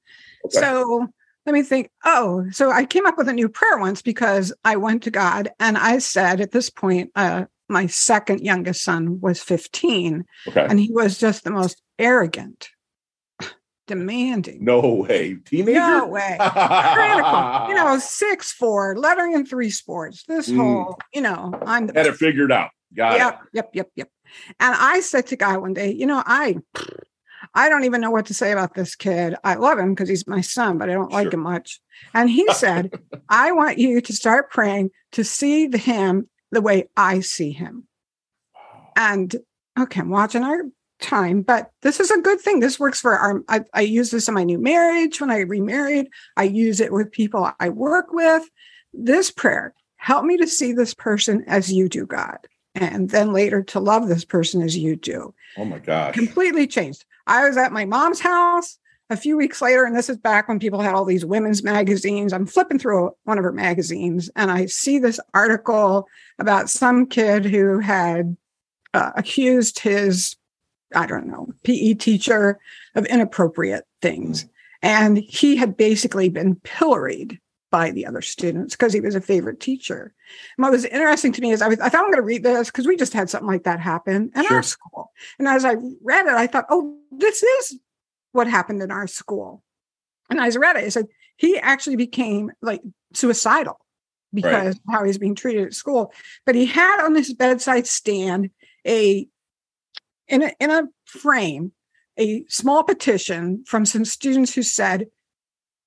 Okay. 0.46 0.58
So 0.58 1.08
let 1.46 1.52
me 1.52 1.62
think. 1.62 1.90
Oh, 2.04 2.46
so 2.50 2.70
I 2.70 2.84
came 2.84 3.06
up 3.06 3.16
with 3.16 3.28
a 3.28 3.32
new 3.32 3.48
prayer 3.48 3.78
once 3.78 4.02
because 4.02 4.52
I 4.64 4.76
went 4.76 5.02
to 5.04 5.10
God 5.10 5.50
and 5.58 5.78
I 5.78 5.98
said 5.98 6.40
at 6.40 6.52
this 6.52 6.70
point, 6.70 7.10
uh, 7.14 7.44
my 7.68 7.86
second 7.86 8.40
youngest 8.40 8.82
son 8.82 9.20
was 9.20 9.42
15, 9.42 10.24
okay. 10.48 10.66
and 10.68 10.78
he 10.78 10.92
was 10.92 11.18
just 11.18 11.44
the 11.44 11.50
most 11.50 11.80
arrogant, 11.98 12.68
demanding. 13.86 14.64
No 14.64 14.80
way. 14.80 15.36
Teenager? 15.44 15.78
No 15.78 16.06
way. 16.06 16.36
Critical. 16.38 17.68
You 17.68 17.74
know, 17.74 17.98
six, 18.00 18.52
four, 18.52 18.96
lettering 18.96 19.32
in 19.32 19.46
three 19.46 19.70
sports. 19.70 20.24
This 20.26 20.48
mm. 20.48 20.56
whole, 20.56 20.98
you 21.12 21.20
know, 21.20 21.58
I'm 21.66 21.86
the 21.86 21.94
had 21.94 22.06
it 22.06 22.16
figured 22.16 22.52
out. 22.52 22.70
Got 22.94 23.18
yep, 23.18 23.34
it. 23.34 23.48
Yep, 23.54 23.70
yep, 23.74 23.90
yep. 23.96 24.08
And 24.60 24.74
I 24.78 25.00
said 25.00 25.26
to 25.28 25.36
Guy 25.36 25.56
one 25.56 25.74
day, 25.74 25.92
you 25.92 26.06
know, 26.06 26.22
I 26.24 26.56
I 27.54 27.68
don't 27.68 27.84
even 27.84 28.00
know 28.00 28.10
what 28.10 28.26
to 28.26 28.34
say 28.34 28.52
about 28.52 28.74
this 28.74 28.94
kid. 28.94 29.34
I 29.44 29.54
love 29.54 29.78
him 29.78 29.94
because 29.94 30.08
he's 30.08 30.26
my 30.26 30.40
son, 30.40 30.78
but 30.78 30.88
I 30.88 30.94
don't 30.94 31.10
sure. 31.10 31.22
like 31.22 31.32
him 31.32 31.40
much. 31.40 31.80
And 32.14 32.30
he 32.30 32.46
said, 32.52 32.92
I 33.28 33.52
want 33.52 33.78
you 33.78 34.00
to 34.00 34.12
start 34.12 34.50
praying 34.50 34.90
to 35.12 35.24
see 35.24 35.68
him 35.76 36.28
the 36.50 36.62
way 36.62 36.88
I 36.96 37.20
see 37.20 37.52
him. 37.52 37.86
And 38.96 39.34
okay, 39.78 40.00
I'm 40.00 40.08
watching 40.08 40.42
our 40.42 40.62
time, 41.00 41.42
but 41.42 41.70
this 41.82 42.00
is 42.00 42.10
a 42.10 42.20
good 42.20 42.40
thing. 42.40 42.60
This 42.60 42.80
works 42.80 43.00
for 43.00 43.16
our, 43.16 43.42
I, 43.48 43.60
I 43.72 43.82
use 43.82 44.10
this 44.10 44.28
in 44.28 44.34
my 44.34 44.44
new 44.44 44.58
marriage 44.58 45.20
when 45.20 45.30
I 45.30 45.40
remarried. 45.40 46.08
I 46.36 46.44
use 46.44 46.80
it 46.80 46.92
with 46.92 47.12
people 47.12 47.50
I 47.60 47.68
work 47.68 48.12
with. 48.12 48.48
This 48.92 49.30
prayer, 49.30 49.74
help 49.96 50.24
me 50.24 50.36
to 50.36 50.46
see 50.46 50.72
this 50.72 50.94
person 50.94 51.44
as 51.46 51.72
you 51.72 51.88
do, 51.88 52.06
God. 52.06 52.38
And 52.74 53.10
then 53.10 53.32
later 53.32 53.62
to 53.62 53.80
love 53.80 54.08
this 54.08 54.24
person 54.24 54.60
as 54.62 54.76
you 54.76 54.96
do. 54.96 55.32
Oh 55.56 55.64
my 55.64 55.78
gosh. 55.78 56.14
Completely 56.14 56.66
changed. 56.66 57.04
I 57.26 57.46
was 57.46 57.56
at 57.56 57.72
my 57.72 57.84
mom's 57.84 58.20
house 58.20 58.78
a 59.10 59.16
few 59.16 59.36
weeks 59.36 59.62
later, 59.62 59.84
and 59.84 59.94
this 59.94 60.08
is 60.08 60.16
back 60.16 60.48
when 60.48 60.58
people 60.58 60.80
had 60.80 60.94
all 60.94 61.04
these 61.04 61.24
women's 61.24 61.62
magazines. 61.62 62.32
I'm 62.32 62.46
flipping 62.46 62.78
through 62.78 63.12
one 63.24 63.38
of 63.38 63.44
her 63.44 63.52
magazines 63.52 64.30
and 64.34 64.50
I 64.50 64.66
see 64.66 64.98
this 64.98 65.20
article 65.32 66.08
about 66.38 66.70
some 66.70 67.06
kid 67.06 67.44
who 67.44 67.78
had 67.78 68.36
uh, 68.92 69.12
accused 69.16 69.78
his 69.78 70.36
I 70.94 71.06
don't 71.06 71.26
know, 71.26 71.48
PE 71.62 71.94
teacher 71.94 72.58
of 72.94 73.06
inappropriate 73.06 73.84
things. 74.00 74.46
And 74.82 75.18
he 75.18 75.56
had 75.56 75.76
basically 75.76 76.28
been 76.28 76.56
pilloried 76.56 77.40
by 77.70 77.90
the 77.90 78.06
other 78.06 78.22
students 78.22 78.76
because 78.76 78.92
he 78.92 79.00
was 79.00 79.16
a 79.16 79.20
favorite 79.20 79.58
teacher. 79.58 80.14
And 80.56 80.62
what 80.62 80.70
was 80.70 80.84
interesting 80.84 81.32
to 81.32 81.40
me 81.40 81.50
is 81.50 81.60
I, 81.60 81.68
was, 81.68 81.80
I 81.80 81.88
thought 81.88 82.04
I'm 82.04 82.10
going 82.10 82.22
to 82.22 82.22
read 82.22 82.44
this 82.44 82.68
because 82.70 82.86
we 82.86 82.96
just 82.96 83.12
had 83.12 83.28
something 83.28 83.48
like 83.48 83.64
that 83.64 83.80
happen 83.80 84.30
in 84.34 84.44
sure. 84.44 84.56
our 84.56 84.62
school. 84.62 85.10
And 85.38 85.48
as 85.48 85.64
I 85.64 85.74
read 86.02 86.26
it, 86.26 86.34
I 86.34 86.46
thought, 86.46 86.66
oh, 86.70 86.96
this 87.10 87.42
is 87.42 87.78
what 88.30 88.46
happened 88.46 88.82
in 88.82 88.90
our 88.90 89.06
school. 89.06 89.62
And 90.30 90.38
as 90.38 90.56
I 90.56 90.60
read 90.60 90.76
it, 90.76 90.84
I 90.84 90.88
said, 90.88 91.06
he 91.36 91.58
actually 91.58 91.96
became 91.96 92.52
like 92.62 92.80
suicidal 93.12 93.80
because 94.32 94.76
right. 94.86 94.94
how 94.96 95.04
he's 95.04 95.18
being 95.18 95.34
treated 95.34 95.66
at 95.66 95.74
school. 95.74 96.12
But 96.46 96.54
he 96.54 96.66
had 96.66 97.04
on 97.04 97.14
his 97.14 97.32
bedside 97.32 97.86
stand 97.86 98.50
a 98.86 99.26
in 100.28 100.42
a, 100.42 100.52
in 100.60 100.70
a 100.70 100.84
frame 101.04 101.72
a 102.18 102.44
small 102.48 102.84
petition 102.84 103.64
from 103.66 103.84
some 103.84 104.04
students 104.04 104.54
who 104.54 104.62
said, 104.62 105.06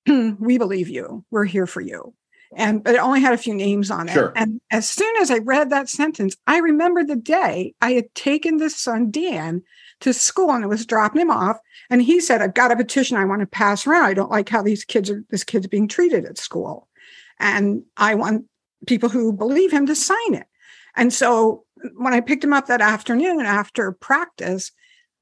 hmm, 0.06 0.32
"We 0.38 0.58
believe 0.58 0.88
you. 0.88 1.24
We're 1.30 1.44
here 1.44 1.66
for 1.66 1.80
you." 1.80 2.14
And 2.56 2.82
but 2.82 2.94
it 2.94 3.00
only 3.00 3.20
had 3.20 3.34
a 3.34 3.38
few 3.38 3.54
names 3.54 3.90
on 3.90 4.08
it. 4.08 4.12
Sure. 4.12 4.32
And 4.34 4.60
as 4.70 4.88
soon 4.88 5.14
as 5.20 5.30
I 5.30 5.38
read 5.38 5.70
that 5.70 5.88
sentence, 5.88 6.36
I 6.46 6.58
remembered 6.58 7.08
the 7.08 7.16
day 7.16 7.74
I 7.80 7.92
had 7.92 8.14
taken 8.14 8.56
this 8.56 8.76
son 8.76 9.10
Dan 9.10 9.62
to 10.00 10.12
school 10.12 10.50
and 10.52 10.64
I 10.64 10.68
was 10.68 10.86
dropping 10.86 11.22
him 11.22 11.30
off. 11.30 11.58
And 11.90 12.02
he 12.02 12.20
said, 12.20 12.40
I've 12.40 12.54
got 12.54 12.72
a 12.72 12.76
petition 12.76 13.16
I 13.16 13.24
want 13.24 13.40
to 13.40 13.46
pass 13.46 13.86
around. 13.86 14.04
I 14.04 14.14
don't 14.14 14.30
like 14.30 14.48
how 14.48 14.62
these 14.62 14.84
kids 14.84 15.10
are 15.10 15.24
this 15.30 15.44
kid's 15.44 15.66
being 15.66 15.88
treated 15.88 16.24
at 16.24 16.38
school. 16.38 16.88
And 17.38 17.82
I 17.96 18.14
want 18.14 18.46
people 18.86 19.08
who 19.08 19.32
believe 19.32 19.70
him 19.70 19.86
to 19.86 19.94
sign 19.94 20.34
it. 20.34 20.46
And 20.96 21.12
so 21.12 21.64
when 21.96 22.12
I 22.12 22.20
picked 22.20 22.44
him 22.44 22.52
up 22.52 22.66
that 22.66 22.80
afternoon 22.80 23.40
after 23.40 23.92
practice, 23.92 24.72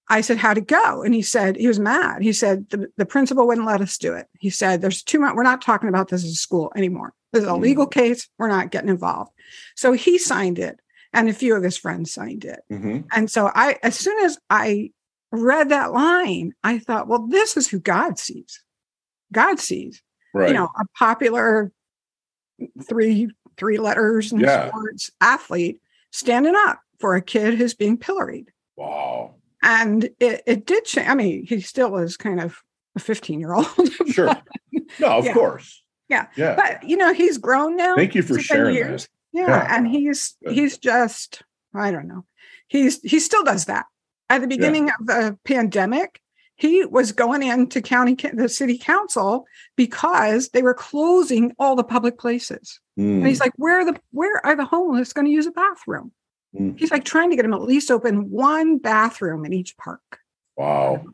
I 0.09 0.21
said, 0.21 0.39
How'd 0.39 0.59
it 0.59 0.67
go? 0.67 1.03
And 1.03 1.15
he 1.15 1.23
said, 1.23 1.57
he 1.57 1.67
was 1.67 1.81
mad. 1.81 2.23
He 2.23 2.33
said, 2.33 2.71
the, 2.71 2.89
the 2.97 3.07
principal 3.07 3.47
wouldn't 3.47 3.67
let 3.67 3.81
us 3.81 3.99
do 3.99 4.15
it. 4.15 4.27
He 4.39 4.51
said, 4.51 4.81
There's 4.81 5.03
too 5.03 5.19
much. 5.19 5.35
We're 5.35 5.43
not 5.43 5.63
talking 5.63 5.89
about 5.89 6.09
this 6.09 6.25
as 6.25 6.31
a 6.31 6.35
school 6.35 6.73
anymore. 6.77 7.13
This 7.33 7.43
is 7.43 7.49
a 7.49 7.55
legal 7.57 7.87
mm-hmm. 7.87 8.01
case. 8.01 8.29
We're 8.39 8.49
not 8.49 8.71
getting 8.71 8.89
involved. 8.89 9.33
So 9.75 9.93
he 9.93 10.19
signed 10.19 10.59
it, 10.59 10.81
and 11.13 11.29
a 11.29 11.35
few 11.35 11.55
of 11.57 11.63
his 11.63 11.77
friends 11.77 12.13
signed 12.13 12.45
it. 12.45 12.61
Mm-hmm. 12.71 13.01
And 13.15 13.31
so 13.31 13.51
I, 13.55 13.79
as 13.83 13.97
soon 13.97 14.25
as 14.25 14.39
I 14.49 14.93
read 15.33 15.71
that 15.71 15.93
line, 15.93 16.53
I 16.63 16.79
thought, 16.79 17.09
well, 17.09 17.27
this 17.27 17.57
is 17.57 17.69
who 17.69 17.81
God 17.81 18.19
sees. 18.19 18.63
God 19.33 19.59
sees, 19.59 20.03
right. 20.33 20.49
you 20.49 20.55
know, 20.55 20.69
a 20.79 20.85
popular 20.97 21.73
three 22.85 23.29
three 23.57 23.79
letters 23.79 24.33
and 24.33 24.41
yeah. 24.41 24.69
sports 24.69 25.11
athlete 25.21 25.81
standing 26.17 26.55
up 26.57 26.81
for 26.99 27.15
a 27.15 27.23
kid 27.23 27.55
who's 27.55 27.75
being 27.75 27.99
pilloried. 27.99 28.51
Wow. 28.77 29.35
And 29.63 30.05
it, 30.21 30.43
it 30.47 30.67
did 30.67 30.85
change. 30.85 31.09
I 31.09 31.15
mean, 31.15 31.47
he 31.47 31.61
still 31.61 31.97
is 31.97 32.17
kind 32.17 32.41
of 32.41 32.59
a 32.97 33.01
15 33.01 33.41
year 33.41 33.55
old. 33.55 33.67
sure. 34.11 34.35
No, 35.01 35.19
of 35.19 35.25
yeah. 35.25 35.35
course. 35.35 35.83
Yeah. 36.09 36.27
Yeah. 36.37 36.55
But 36.55 36.89
you 36.89 36.97
know, 36.97 37.13
he's 37.13 37.39
grown 37.39 37.77
now. 37.77 37.97
Thank 37.97 38.15
you 38.15 38.23
for 38.23 38.39
sharing 38.39 38.75
years. 38.75 39.09
that. 39.33 39.41
Yeah. 39.41 39.49
yeah. 39.49 39.77
And 39.77 39.89
he's 39.89 40.37
he's 40.49 40.79
just, 40.79 41.43
I 41.75 41.91
don't 41.91 42.07
know. 42.07 42.25
He's 42.69 43.01
he 43.03 43.21
still 43.21 43.45
does 43.45 43.67
that. 43.67 43.87
At 44.29 44.41
the 44.41 44.49
beginning 44.49 44.89
of 44.89 45.07
the 45.07 45.39
pandemic, 45.45 46.21
he 46.57 46.85
was 46.87 47.13
going 47.13 47.43
into 47.43 47.81
county 47.81 48.15
the 48.15 48.49
city 48.49 48.79
council 48.79 49.47
because 49.77 50.49
they 50.49 50.63
were 50.63 50.75
closing 50.75 51.55
all 51.59 51.77
the 51.77 51.85
public 51.85 52.19
places. 52.19 52.81
Mm. 52.99 53.19
and 53.19 53.27
he's 53.27 53.41
like 53.41 53.53
where 53.57 53.81
are 53.81 53.85
the 53.85 54.01
where 54.11 54.45
are 54.45 54.57
the 54.57 54.65
homeless 54.65 55.13
going 55.13 55.27
to 55.27 55.31
use 55.31 55.47
a 55.47 55.53
bathroom? 55.53 56.13
Mm. 56.55 56.79
he's 56.79 56.91
like 56.91 57.05
trying 57.05 57.31
to 57.31 57.37
get 57.37 57.43
them 57.43 57.53
at 57.53 57.63
least 57.63 57.91
open 57.91 58.31
one 58.31 58.79
bathroom 58.79 59.45
in 59.45 59.53
each 59.53 59.77
park. 59.77 60.21
Wow. 60.57 61.05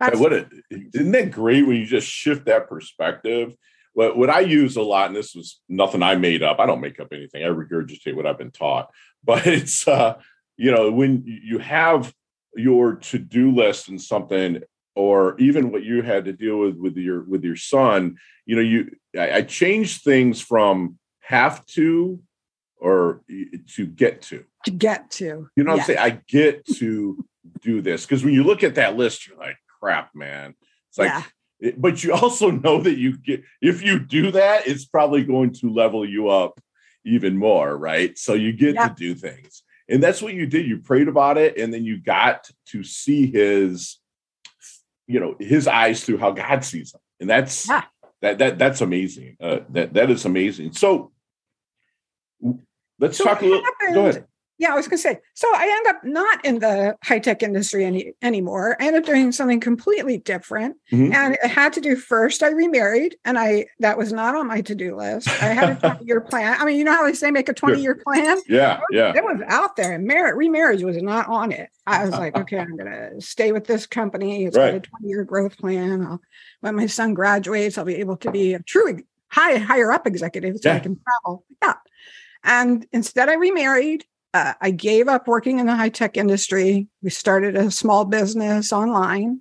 That's 0.00 0.18
what 0.18 0.32
it 0.32 0.48
isn't 0.70 1.12
that 1.12 1.30
great 1.30 1.66
when 1.66 1.76
you 1.76 1.86
just 1.86 2.08
shift 2.08 2.46
that 2.46 2.68
perspective? 2.68 3.54
What, 3.92 4.16
what 4.16 4.30
i 4.30 4.38
use 4.38 4.76
a 4.76 4.82
lot 4.82 5.08
and 5.08 5.16
this 5.16 5.34
was 5.34 5.60
nothing 5.68 6.00
i 6.00 6.14
made 6.14 6.44
up 6.44 6.60
i 6.60 6.64
don't 6.64 6.80
make 6.80 7.00
up 7.00 7.08
anything 7.10 7.42
i 7.42 7.48
regurgitate 7.48 8.14
what 8.14 8.24
i've 8.24 8.38
been 8.38 8.52
taught 8.52 8.88
but 9.24 9.44
it's 9.48 9.86
uh 9.88 10.14
you 10.56 10.70
know 10.70 10.92
when 10.92 11.24
you 11.26 11.58
have 11.58 12.14
your 12.54 12.94
to-do 12.94 13.52
list 13.52 13.88
and 13.88 14.00
something 14.00 14.62
or 15.00 15.38
even 15.38 15.72
what 15.72 15.82
you 15.82 16.02
had 16.02 16.24
to 16.24 16.32
deal 16.32 16.58
with 16.58 16.76
with 16.76 16.96
your 16.96 17.22
with 17.24 17.42
your 17.42 17.56
son 17.56 18.16
you 18.46 18.54
know 18.54 18.62
you 18.62 18.90
i, 19.18 19.38
I 19.38 19.42
changed 19.42 20.02
things 20.02 20.40
from 20.40 20.98
have 21.20 21.64
to 21.66 22.20
or 22.80 23.22
to 23.74 23.86
get 23.86 24.22
to. 24.22 24.44
To 24.64 24.70
get 24.70 25.10
to. 25.12 25.48
You 25.54 25.64
know 25.64 25.72
what 25.72 25.80
i'm 25.80 25.86
saying? 25.86 25.98
I 25.98 26.20
get 26.28 26.66
to 26.76 27.24
do 27.60 27.82
this. 27.82 28.04
Because 28.04 28.24
when 28.24 28.34
you 28.34 28.42
look 28.42 28.64
at 28.64 28.74
that 28.76 28.96
list 28.96 29.26
you're 29.26 29.38
like 29.38 29.56
crap 29.78 30.14
man. 30.14 30.54
It's 30.88 30.98
like 30.98 31.08
yeah. 31.08 31.22
it, 31.60 31.80
but 31.80 32.02
you 32.02 32.12
also 32.12 32.50
know 32.50 32.80
that 32.82 32.98
you 32.98 33.16
get 33.16 33.42
if 33.62 33.82
you 33.82 33.98
do 33.98 34.32
that 34.32 34.66
it's 34.66 34.84
probably 34.84 35.24
going 35.24 35.52
to 35.54 35.72
level 35.72 36.04
you 36.04 36.28
up 36.28 36.60
even 37.04 37.36
more 37.36 37.76
right? 37.76 38.18
So 38.18 38.34
you 38.34 38.52
get 38.52 38.74
yeah. 38.74 38.88
to 38.88 38.94
do 38.94 39.14
things. 39.14 39.62
And 39.88 40.02
that's 40.02 40.22
what 40.22 40.34
you 40.34 40.46
did. 40.46 40.66
You 40.66 40.78
prayed 40.78 41.08
about 41.08 41.38
it 41.38 41.58
and 41.58 41.72
then 41.72 41.84
you 41.84 42.00
got 42.00 42.50
to 42.66 42.82
see 42.82 43.30
his 43.30 43.99
you 45.10 45.18
know 45.18 45.34
his 45.38 45.66
eyes 45.66 46.04
through 46.04 46.18
how 46.18 46.30
God 46.30 46.64
sees 46.64 46.92
them, 46.92 47.00
and 47.18 47.28
that's 47.28 47.68
yeah. 47.68 47.84
that 48.22 48.38
that 48.38 48.58
that's 48.58 48.80
amazing. 48.80 49.36
Uh, 49.40 49.60
that 49.70 49.92
that 49.94 50.10
is 50.10 50.24
amazing. 50.24 50.72
So 50.72 51.10
let's 52.98 53.18
so 53.18 53.24
talk 53.24 53.42
a 53.42 53.44
little. 53.44 53.64
Happened, 53.64 53.94
go 53.94 54.06
ahead. 54.06 54.26
Yeah, 54.60 54.72
I 54.72 54.76
was 54.76 54.86
going 54.86 54.98
to 54.98 55.02
say. 55.02 55.18
So 55.32 55.48
I 55.54 55.74
end 55.78 55.96
up 55.96 56.04
not 56.04 56.44
in 56.44 56.58
the 56.58 56.94
high 57.02 57.18
tech 57.18 57.42
industry 57.42 57.82
any 57.82 58.12
anymore. 58.20 58.76
I 58.78 58.88
ended 58.88 59.02
up 59.02 59.06
doing 59.06 59.32
something 59.32 59.58
completely 59.58 60.18
different, 60.18 60.76
mm-hmm. 60.92 61.14
and 61.14 61.38
it 61.42 61.48
had 61.48 61.72
to 61.72 61.80
do 61.80 61.96
first. 61.96 62.42
I 62.42 62.50
remarried, 62.50 63.16
and 63.24 63.38
I 63.38 63.68
that 63.78 63.96
was 63.96 64.12
not 64.12 64.34
on 64.34 64.46
my 64.46 64.60
to 64.60 64.74
do 64.74 64.94
list. 64.94 65.28
I 65.28 65.46
had 65.46 65.70
a 65.70 65.74
twenty 65.80 66.04
year 66.04 66.20
plan. 66.20 66.60
I 66.60 66.66
mean, 66.66 66.76
you 66.76 66.84
know 66.84 66.92
how 66.92 67.06
they 67.06 67.14
say 67.14 67.30
make 67.30 67.48
a 67.48 67.54
twenty 67.54 67.80
year 67.80 67.94
plan. 67.94 68.36
Yeah, 68.46 68.80
yeah. 68.90 69.14
It 69.16 69.24
was 69.24 69.40
out 69.48 69.76
there, 69.76 69.94
and 69.94 70.04
marriage 70.04 70.36
remarriage 70.36 70.82
was 70.82 70.98
not 70.98 71.26
on 71.28 71.52
it. 71.52 71.70
I 71.86 72.04
was 72.04 72.12
like, 72.12 72.36
okay, 72.40 72.58
I'm 72.58 72.76
going 72.76 72.90
to 72.90 73.18
stay 73.18 73.52
with 73.52 73.64
this 73.66 73.86
company. 73.86 74.44
It's 74.44 74.58
right. 74.58 74.72
got 74.72 74.76
a 74.76 74.80
twenty 74.80 75.08
year 75.08 75.24
growth 75.24 75.56
plan. 75.56 76.04
I'll, 76.04 76.20
when 76.60 76.76
my 76.76 76.86
son 76.86 77.14
graduates, 77.14 77.78
I'll 77.78 77.86
be 77.86 77.96
able 77.96 78.18
to 78.18 78.30
be 78.30 78.52
a 78.52 78.62
true 78.62 78.98
high 79.28 79.56
higher 79.56 79.90
up 79.90 80.06
executive 80.06 80.58
so 80.58 80.68
yeah. 80.68 80.76
I 80.76 80.80
can 80.80 81.00
travel. 81.02 81.46
Yeah. 81.62 81.74
And 82.44 82.86
instead, 82.92 83.28
I 83.28 83.34
remarried 83.34 84.04
uh, 84.34 84.54
I 84.60 84.70
gave 84.70 85.08
up 85.08 85.26
working 85.26 85.58
in 85.58 85.66
the 85.66 85.76
high 85.76 85.88
tech 85.88 86.16
industry. 86.16 86.88
We 87.02 87.10
started 87.10 87.56
a 87.56 87.70
small 87.70 88.04
business 88.04 88.72
online 88.72 89.40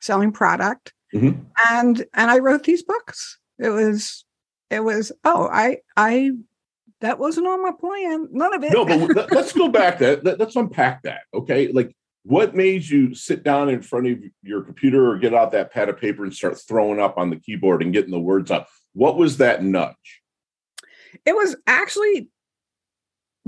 selling 0.00 0.32
product, 0.32 0.92
mm-hmm. 1.14 1.40
and 1.70 2.04
and 2.14 2.30
I 2.30 2.38
wrote 2.38 2.64
these 2.64 2.82
books. 2.82 3.38
It 3.58 3.70
was 3.70 4.24
it 4.70 4.80
was 4.80 5.12
oh 5.24 5.48
I 5.50 5.78
I 5.96 6.32
that 7.00 7.18
wasn't 7.18 7.46
on 7.46 7.62
my 7.62 7.72
plan. 7.78 8.28
None 8.30 8.54
of 8.54 8.62
it. 8.62 8.72
No, 8.72 8.84
but 8.84 9.32
let's 9.32 9.52
go 9.52 9.68
back. 9.68 9.98
That 9.98 10.38
let's 10.38 10.56
unpack 10.56 11.02
that. 11.02 11.22
Okay, 11.34 11.68
like 11.72 11.94
what 12.22 12.54
made 12.54 12.88
you 12.88 13.14
sit 13.14 13.42
down 13.42 13.68
in 13.68 13.82
front 13.82 14.06
of 14.06 14.18
your 14.42 14.62
computer 14.62 15.10
or 15.10 15.18
get 15.18 15.34
out 15.34 15.52
that 15.52 15.72
pad 15.72 15.88
of 15.88 15.98
paper 15.98 16.24
and 16.24 16.34
start 16.34 16.58
throwing 16.58 17.00
up 17.00 17.18
on 17.18 17.30
the 17.30 17.36
keyboard 17.36 17.82
and 17.82 17.92
getting 17.92 18.10
the 18.10 18.20
words 18.20 18.50
up? 18.50 18.68
What 18.92 19.16
was 19.16 19.38
that 19.38 19.62
nudge? 19.64 20.22
It 21.24 21.34
was 21.34 21.56
actually 21.66 22.28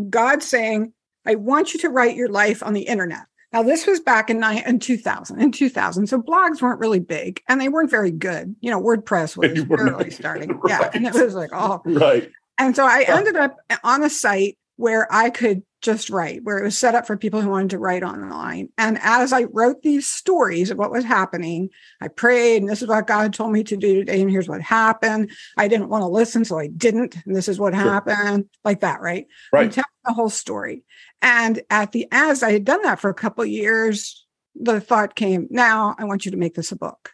God 0.09 0.43
saying, 0.43 0.93
I 1.27 1.35
want 1.35 1.75
you 1.75 1.81
to 1.81 1.91
write 1.91 2.17
your 2.17 2.29
life 2.29 2.63
on 2.63 2.73
the 2.73 2.83
internet. 2.83 3.27
Now, 3.53 3.65
this 3.65 3.87
was 3.87 3.99
back 3.99 4.31
in, 4.31 4.43
in 4.45 4.79
2000, 4.79 5.41
in 5.41 5.51
2000. 5.51 6.07
So 6.07 6.23
blogs 6.23 6.63
weren't 6.63 6.79
really 6.79 7.01
big 7.01 7.43
and 7.49 7.61
they 7.61 7.69
weren't 7.69 7.91
very 7.91 8.13
good. 8.13 8.55
You 8.61 8.71
know, 8.71 8.81
WordPress 8.81 9.37
was 9.37 9.65
barely 9.65 10.11
starting. 10.11 10.51
right. 10.59 10.61
Yeah. 10.69 10.91
And 10.95 11.07
it 11.07 11.15
was 11.15 11.35
like, 11.35 11.51
oh. 11.53 11.83
Right. 11.85 12.31
And 12.59 12.77
so 12.77 12.87
I 12.87 13.05
ended 13.09 13.37
up 13.37 13.57
on 13.83 14.05
a 14.05 14.11
site 14.11 14.57
where 14.81 15.07
I 15.13 15.29
could 15.29 15.63
just 15.83 16.09
write, 16.09 16.43
where 16.43 16.59
it 16.59 16.65
was 16.65 16.77
set 16.77 16.95
up 16.95 17.07
for 17.07 17.19
people 17.19 17.43
who 17.43 17.51
wanted 17.51 17.71
to 17.71 17.79
write 17.79 18.03
online. 18.03 18.71
And 18.79 18.99
as 19.03 19.31
I 19.31 19.43
wrote 19.45 19.83
these 19.83 20.09
stories 20.09 20.71
of 20.71 20.79
what 20.79 20.91
was 20.91 21.05
happening, 21.05 21.69
I 22.01 22.09
prayed, 22.09 22.63
and 22.63 22.69
this 22.69 22.81
is 22.81 22.89
what 22.89 23.07
God 23.07 23.35
told 23.35 23.53
me 23.53 23.63
to 23.65 23.77
do 23.77 23.97
today, 23.97 24.23
and 24.23 24.31
here's 24.31 24.49
what 24.49 24.63
happened. 24.63 25.33
I 25.59 25.69
didn't 25.69 25.91
want 25.91 26.01
to 26.01 26.09
listen, 26.09 26.47
so 26.47 26.59
I 26.59 26.69
didn't, 26.69 27.15
and 27.27 27.37
this 27.37 27.47
is 27.47 27.59
what 27.59 27.75
sure. 27.75 27.83
happened, 27.83 28.47
like 28.65 28.81
that, 28.81 29.03
right? 29.03 29.27
Right. 29.53 29.71
Tell 29.71 29.85
the 30.07 30.15
whole 30.15 30.31
story. 30.31 30.83
And 31.21 31.61
at 31.69 31.93
the 31.93 32.09
as 32.11 32.43
I 32.43 32.53
had 32.53 32.65
done 32.65 32.81
that 32.83 33.01
for 33.01 33.11
a 33.11 33.15
couple 33.15 33.45
years, 33.45 34.27
the 34.55 34.81
thought 34.81 35.15
came, 35.15 35.47
now 35.51 35.95
I 35.99 36.05
want 36.05 36.25
you 36.25 36.31
to 36.31 36.39
make 36.39 36.55
this 36.55 36.73
a 36.73 36.77
book. 36.77 37.11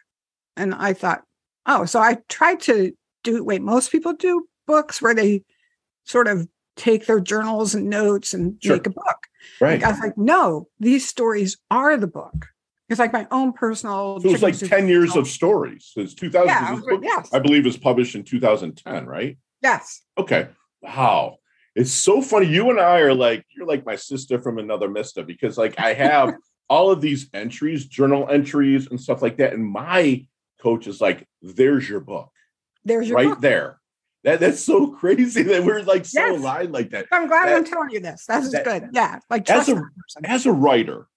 And 0.55 0.73
I 0.73 0.93
thought, 0.93 1.23
oh, 1.65 1.83
so 1.83 1.99
I 1.99 2.19
tried 2.29 2.61
to 2.61 2.93
do 3.25 3.43
wait, 3.43 3.61
most 3.61 3.91
people 3.91 4.13
do 4.13 4.47
books 4.67 5.01
where 5.01 5.13
they 5.13 5.43
sort 6.05 6.29
of 6.29 6.47
take 6.77 7.05
their 7.05 7.19
journals 7.19 7.75
and 7.75 7.89
notes 7.89 8.33
and 8.33 8.57
sure. 8.63 8.77
make 8.77 8.87
a 8.87 8.91
book. 8.91 9.27
Right. 9.59 9.81
Like 9.81 9.83
I 9.83 9.91
was 9.91 9.99
like, 9.99 10.17
no, 10.17 10.69
these 10.79 11.07
stories 11.07 11.57
are 11.69 11.97
the 11.97 12.07
book. 12.07 12.47
It's 12.89 12.99
like 12.99 13.11
my 13.11 13.27
own 13.31 13.51
personal. 13.51 14.21
So 14.21 14.29
it 14.29 14.31
was 14.31 14.43
like 14.43 14.57
10 14.57 14.87
years 14.87 15.15
of 15.17 15.27
stories 15.27 15.91
It's 15.97 16.13
2000. 16.13 16.47
Yeah, 16.47 16.79
book, 16.79 17.01
yes. 17.03 17.29
I 17.33 17.39
believe 17.39 17.65
was 17.65 17.75
published 17.75 18.15
in 18.15 18.23
2010, 18.23 19.05
right? 19.05 19.37
Yes. 19.61 20.03
Okay. 20.17 20.47
Wow. 20.81 21.37
It's 21.75 21.91
so 21.91 22.21
funny. 22.21 22.47
You 22.47 22.69
and 22.69 22.79
I 22.79 22.99
are 22.99 23.13
like, 23.13 23.45
you're 23.55 23.67
like 23.67 23.85
my 23.85 23.97
sister 23.97 24.39
from 24.39 24.57
another 24.57 24.89
mister 24.89 25.23
because 25.23 25.57
like 25.57 25.77
I 25.79 25.93
have 25.93 26.35
all 26.69 26.89
of 26.91 27.01
these 27.01 27.29
entries, 27.33 27.85
journal 27.87 28.27
entries 28.29 28.87
and 28.87 28.99
stuff 28.99 29.21
like 29.21 29.37
that. 29.37 29.53
And 29.53 29.65
my 29.65 30.25
coach 30.61 30.87
is 30.87 31.01
like, 31.01 31.27
there's 31.41 31.87
your 31.89 31.99
book. 31.99 32.31
There's 32.85 33.09
your 33.09 33.17
right 33.17 33.29
book. 33.29 33.41
there. 33.41 33.79
That, 34.23 34.39
that's 34.39 34.63
so 34.63 34.87
crazy 34.87 35.43
that 35.43 35.63
we're 35.63 35.83
like 35.83 36.05
so 36.05 36.19
yes. 36.19 36.39
aligned 36.39 36.73
like 36.73 36.91
that. 36.91 37.07
I'm 37.11 37.27
glad 37.27 37.47
that, 37.47 37.55
I'm 37.55 37.65
telling 37.65 37.89
you 37.91 37.99
this. 37.99 38.25
That's 38.27 38.51
that, 38.51 38.63
good. 38.63 38.89
Yeah. 38.93 39.19
Like 39.29 39.49
as 39.49 39.69
a, 39.69 39.81
as 40.23 40.45
a 40.45 40.51
writer, 40.51 41.07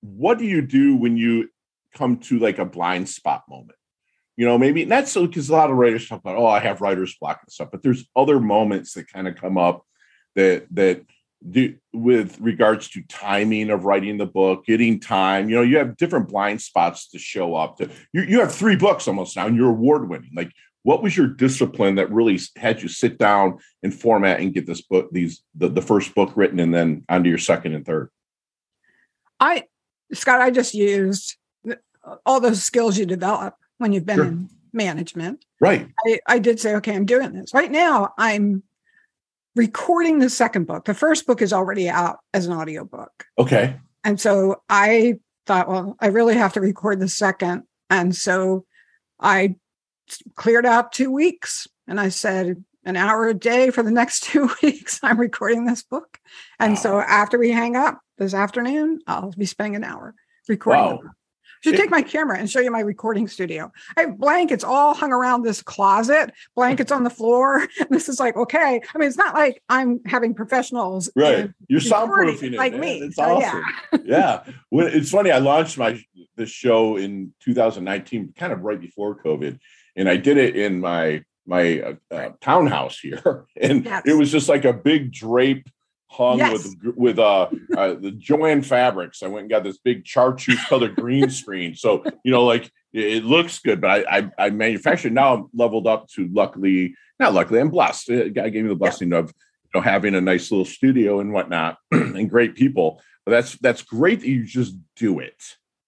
what 0.00 0.38
do 0.38 0.44
you 0.44 0.62
do 0.62 0.96
when 0.96 1.16
you 1.16 1.48
come 1.94 2.18
to 2.18 2.38
like 2.38 2.58
a 2.58 2.64
blind 2.64 3.08
spot 3.08 3.44
moment? 3.48 3.78
You 4.36 4.46
know, 4.46 4.56
maybe 4.56 4.84
not 4.84 5.08
so 5.08 5.26
because 5.26 5.50
a 5.50 5.52
lot 5.52 5.70
of 5.70 5.76
writers 5.76 6.08
talk 6.08 6.20
about, 6.20 6.36
oh, 6.36 6.46
I 6.46 6.60
have 6.60 6.80
writer's 6.80 7.16
block 7.20 7.40
and 7.42 7.52
stuff, 7.52 7.68
but 7.70 7.82
there's 7.82 8.06
other 8.16 8.40
moments 8.40 8.94
that 8.94 9.08
kind 9.08 9.28
of 9.28 9.36
come 9.36 9.58
up 9.58 9.84
that 10.34 10.66
that 10.70 11.02
do 11.48 11.74
with 11.92 12.38
regards 12.40 12.88
to 12.90 13.02
timing 13.02 13.70
of 13.70 13.84
writing 13.84 14.18
the 14.18 14.26
book, 14.26 14.66
getting 14.66 15.00
time. 15.00 15.48
You 15.48 15.56
know, 15.56 15.62
you 15.62 15.78
have 15.78 15.96
different 15.96 16.28
blind 16.28 16.60
spots 16.60 17.08
to 17.08 17.18
show 17.18 17.54
up. 17.54 17.78
To 17.78 17.88
you, 18.12 18.22
you 18.22 18.40
have 18.40 18.54
three 18.54 18.76
books 18.76 19.08
almost 19.08 19.36
now, 19.36 19.46
and 19.46 19.56
you're 19.56 19.70
award 19.70 20.08
winning. 20.08 20.30
Like, 20.34 20.52
what 20.82 21.02
was 21.02 21.16
your 21.16 21.26
discipline 21.26 21.94
that 21.96 22.10
really 22.10 22.38
had 22.56 22.82
you 22.82 22.88
sit 22.88 23.18
down 23.18 23.58
and 23.82 23.94
format 23.94 24.40
and 24.40 24.52
get 24.52 24.66
this 24.66 24.82
book, 24.82 25.08
these 25.12 25.42
the, 25.54 25.68
the 25.68 25.82
first 25.82 26.14
book 26.14 26.32
written, 26.36 26.60
and 26.60 26.74
then 26.74 27.04
onto 27.08 27.28
your 27.28 27.38
second 27.38 27.74
and 27.74 27.86
third? 27.86 28.10
I, 29.38 29.64
Scott, 30.12 30.40
I 30.40 30.50
just 30.50 30.74
used 30.74 31.36
all 32.26 32.40
those 32.40 32.62
skills 32.62 32.98
you 32.98 33.06
develop 33.06 33.54
when 33.78 33.92
you've 33.92 34.06
been 34.06 34.16
sure. 34.16 34.26
in 34.26 34.50
management. 34.72 35.44
Right. 35.60 35.88
I, 36.06 36.20
I 36.26 36.38
did 36.38 36.60
say, 36.60 36.74
okay, 36.76 36.94
I'm 36.94 37.06
doing 37.06 37.32
this. 37.32 37.54
Right 37.54 37.70
now, 37.70 38.12
I'm 38.18 38.62
recording 39.60 40.20
the 40.20 40.30
second 40.30 40.66
book. 40.66 40.86
The 40.86 40.94
first 40.94 41.26
book 41.26 41.42
is 41.42 41.52
already 41.52 41.86
out 41.86 42.20
as 42.32 42.46
an 42.46 42.54
audiobook. 42.54 43.26
Okay. 43.36 43.76
And 44.04 44.18
so 44.18 44.62
I 44.70 45.18
thought, 45.44 45.68
well, 45.68 45.96
I 46.00 46.06
really 46.06 46.34
have 46.34 46.54
to 46.54 46.62
record 46.62 46.98
the 46.98 47.08
second. 47.08 47.64
And 47.90 48.16
so 48.16 48.64
I 49.20 49.56
cleared 50.34 50.64
out 50.64 50.92
two 50.92 51.10
weeks 51.10 51.66
and 51.86 52.00
I 52.00 52.08
said, 52.08 52.64
an 52.86 52.96
hour 52.96 53.28
a 53.28 53.34
day 53.34 53.68
for 53.68 53.82
the 53.82 53.90
next 53.90 54.22
two 54.24 54.48
weeks, 54.62 54.98
I'm 55.02 55.20
recording 55.20 55.66
this 55.66 55.82
book. 55.82 56.16
And 56.58 56.72
wow. 56.72 56.78
so 56.78 57.00
after 57.00 57.38
we 57.38 57.50
hang 57.50 57.76
up 57.76 58.00
this 58.16 58.32
afternoon, 58.32 59.00
I'll 59.06 59.32
be 59.32 59.44
spending 59.44 59.76
an 59.76 59.84
hour 59.84 60.14
recording. 60.48 60.84
Wow 60.84 61.00
should 61.62 61.76
take 61.76 61.90
my 61.90 62.02
camera 62.02 62.38
and 62.38 62.50
show 62.50 62.60
you 62.60 62.70
my 62.70 62.80
recording 62.80 63.28
studio. 63.28 63.70
I 63.96 64.02
have 64.02 64.18
blankets 64.18 64.64
all 64.64 64.94
hung 64.94 65.12
around 65.12 65.42
this 65.42 65.62
closet, 65.62 66.32
blankets 66.54 66.92
on 66.92 67.04
the 67.04 67.10
floor. 67.10 67.66
this 67.90 68.08
is 68.08 68.18
like, 68.18 68.36
okay. 68.36 68.80
I 68.94 68.98
mean, 68.98 69.08
it's 69.08 69.16
not 69.16 69.34
like 69.34 69.62
I'm 69.68 70.00
having 70.06 70.34
professionals. 70.34 71.10
Right. 71.14 71.50
You're 71.68 71.80
soundproofing 71.80 72.54
it. 72.54 72.58
Like 72.58 72.72
man. 72.72 72.80
me. 72.80 72.98
It's 73.00 73.16
so, 73.16 73.22
awesome. 73.22 73.62
Yeah. 74.04 74.42
yeah. 74.44 74.52
It's 74.72 75.10
funny. 75.10 75.30
I 75.30 75.38
launched 75.38 75.78
my 75.78 76.02
the 76.36 76.46
show 76.46 76.96
in 76.96 77.32
2019, 77.40 78.34
kind 78.36 78.52
of 78.52 78.62
right 78.62 78.80
before 78.80 79.20
COVID. 79.22 79.58
And 79.96 80.08
I 80.08 80.16
did 80.16 80.38
it 80.38 80.56
in 80.56 80.80
my 80.80 81.24
my 81.46 81.80
uh, 81.80 81.94
uh, 82.10 82.30
townhouse 82.40 82.98
here. 82.98 83.46
And 83.60 83.84
yes. 83.84 84.02
it 84.06 84.14
was 84.14 84.30
just 84.30 84.48
like 84.48 84.64
a 84.64 84.72
big 84.72 85.12
drape 85.12 85.68
hung 86.10 86.38
yes. 86.38 86.52
with 86.52 86.96
with 86.96 87.18
uh, 87.18 87.48
uh, 87.76 87.94
the 87.94 88.10
Jo-Ann 88.10 88.62
fabrics. 88.62 89.22
I 89.22 89.28
went 89.28 89.42
and 89.42 89.50
got 89.50 89.62
this 89.62 89.78
big 89.78 90.06
chartreuse 90.06 90.62
colored 90.66 90.96
green 90.96 91.30
screen. 91.30 91.74
So 91.74 92.04
you 92.24 92.32
know, 92.32 92.44
like 92.44 92.70
it, 92.92 93.24
looks 93.24 93.60
good, 93.60 93.80
but 93.80 93.90
I, 93.90 94.18
I, 94.18 94.30
I 94.46 94.50
manufactured. 94.50 95.12
Now 95.12 95.34
I'm 95.34 95.46
leveled 95.54 95.86
up 95.86 96.08
to 96.16 96.28
luckily, 96.32 96.94
not 97.20 97.32
luckily, 97.32 97.60
I'm 97.60 97.70
blessed. 97.70 98.08
God 98.08 98.34
gave 98.34 98.64
me 98.64 98.68
the 98.68 98.74
blessing 98.74 99.12
yeah. 99.12 99.18
of 99.18 99.32
you 99.72 99.78
know 99.78 99.80
having 99.80 100.14
a 100.14 100.20
nice 100.20 100.50
little 100.50 100.64
studio 100.64 101.20
and 101.20 101.32
whatnot, 101.32 101.78
and 101.92 102.28
great 102.28 102.56
people. 102.56 103.00
But 103.24 103.32
that's 103.32 103.56
that's 103.58 103.82
great 103.82 104.20
that 104.20 104.28
you 104.28 104.44
just 104.44 104.74
do 104.96 105.20
it. 105.20 105.40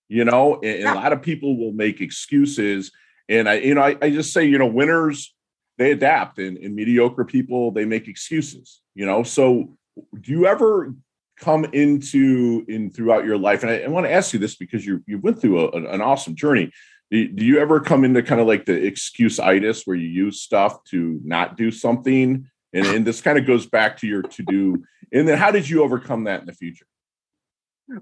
You 0.09 0.25
know, 0.25 0.61
and, 0.63 0.81
yeah. 0.81 0.93
a 0.93 0.95
lot 0.95 1.13
of 1.13 1.23
people 1.23 1.59
will 1.59 1.73
make 1.73 2.01
excuses, 2.01 2.93
and 3.29 3.49
I 3.49 3.55
you 3.55 3.75
know 3.75 3.83
I, 3.83 3.97
I 4.01 4.11
just 4.11 4.33
say 4.33 4.45
you 4.45 4.59
know 4.59 4.67
winners 4.67 5.35
they 5.79 5.91
adapt, 5.91 6.39
and, 6.39 6.59
and 6.59 6.77
mediocre 6.77 7.25
people 7.25 7.73
they 7.73 7.87
make 7.87 8.07
excuses. 8.07 8.81
You 8.95 9.07
know, 9.07 9.25
so 9.25 9.77
do 10.20 10.33
you 10.33 10.46
ever 10.46 10.94
come 11.38 11.64
into 11.72 12.64
in 12.68 12.90
throughout 12.90 13.24
your 13.24 13.37
life 13.38 13.62
and 13.62 13.72
i, 13.72 13.81
I 13.81 13.88
want 13.88 14.07
to 14.07 14.12
ask 14.12 14.33
you 14.33 14.38
this 14.38 14.55
because 14.55 14.87
you 14.87 15.02
you 15.07 15.18
went 15.18 15.40
through 15.40 15.68
a, 15.68 15.70
an 15.92 16.00
awesome 16.00 16.37
journey. 16.37 16.70
Do, 17.11 17.28
do 17.28 17.44
you 17.44 17.59
ever 17.59 17.81
come 17.81 18.05
into 18.05 18.22
kind 18.22 18.40
of 18.40 18.46
like 18.46 18.64
the 18.64 18.87
excuse 18.87 19.38
itis 19.38 19.87
where 19.87 19.96
you 19.96 20.09
use 20.09 20.40
stuff 20.40 20.83
to 20.85 21.20
not 21.24 21.59
do 21.59 21.70
something? 21.70 22.48
And, 22.72 22.87
and 22.87 23.07
this 23.07 23.20
kind 23.20 23.37
of 23.38 23.46
goes 23.46 23.66
back 23.66 23.98
to 23.98 24.07
your 24.07 24.22
to 24.22 24.42
do 24.42 24.85
and 25.12 25.28
then 25.28 25.37
how 25.37 25.50
did 25.50 25.68
you 25.68 25.83
overcome 25.83 26.24
that 26.24 26.40
in 26.40 26.46
the 26.46 26.55
future? 26.55 26.87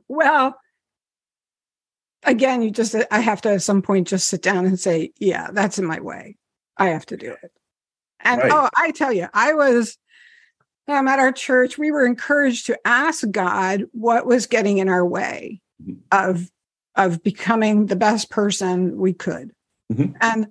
Well 0.08 0.56
again 2.26 2.60
you 2.60 2.70
just 2.70 2.94
i 3.10 3.18
have 3.18 3.40
to 3.40 3.50
at 3.50 3.62
some 3.62 3.80
point 3.80 4.06
just 4.06 4.28
sit 4.28 4.42
down 4.42 4.66
and 4.66 4.78
say 4.78 5.10
yeah 5.18 5.48
that's 5.52 5.78
in 5.78 5.86
my 5.86 6.00
way. 6.00 6.36
I 6.76 6.88
have 6.88 7.06
to 7.06 7.16
do 7.16 7.34
it. 7.42 7.52
And 8.20 8.42
right. 8.42 8.52
oh 8.52 8.68
i 8.76 8.90
tell 8.90 9.12
you 9.12 9.28
i 9.32 9.54
was 9.54 9.96
um, 10.92 11.08
at 11.08 11.18
our 11.18 11.32
church, 11.32 11.78
we 11.78 11.90
were 11.90 12.06
encouraged 12.06 12.66
to 12.66 12.78
ask 12.86 13.28
God 13.30 13.84
what 13.92 14.26
was 14.26 14.46
getting 14.46 14.78
in 14.78 14.88
our 14.88 15.04
way 15.04 15.60
mm-hmm. 15.82 16.00
of 16.12 16.50
of 16.96 17.22
becoming 17.22 17.86
the 17.86 17.96
best 17.96 18.30
person 18.30 18.96
we 18.98 19.12
could. 19.12 19.52
Mm-hmm. 19.92 20.16
And 20.20 20.48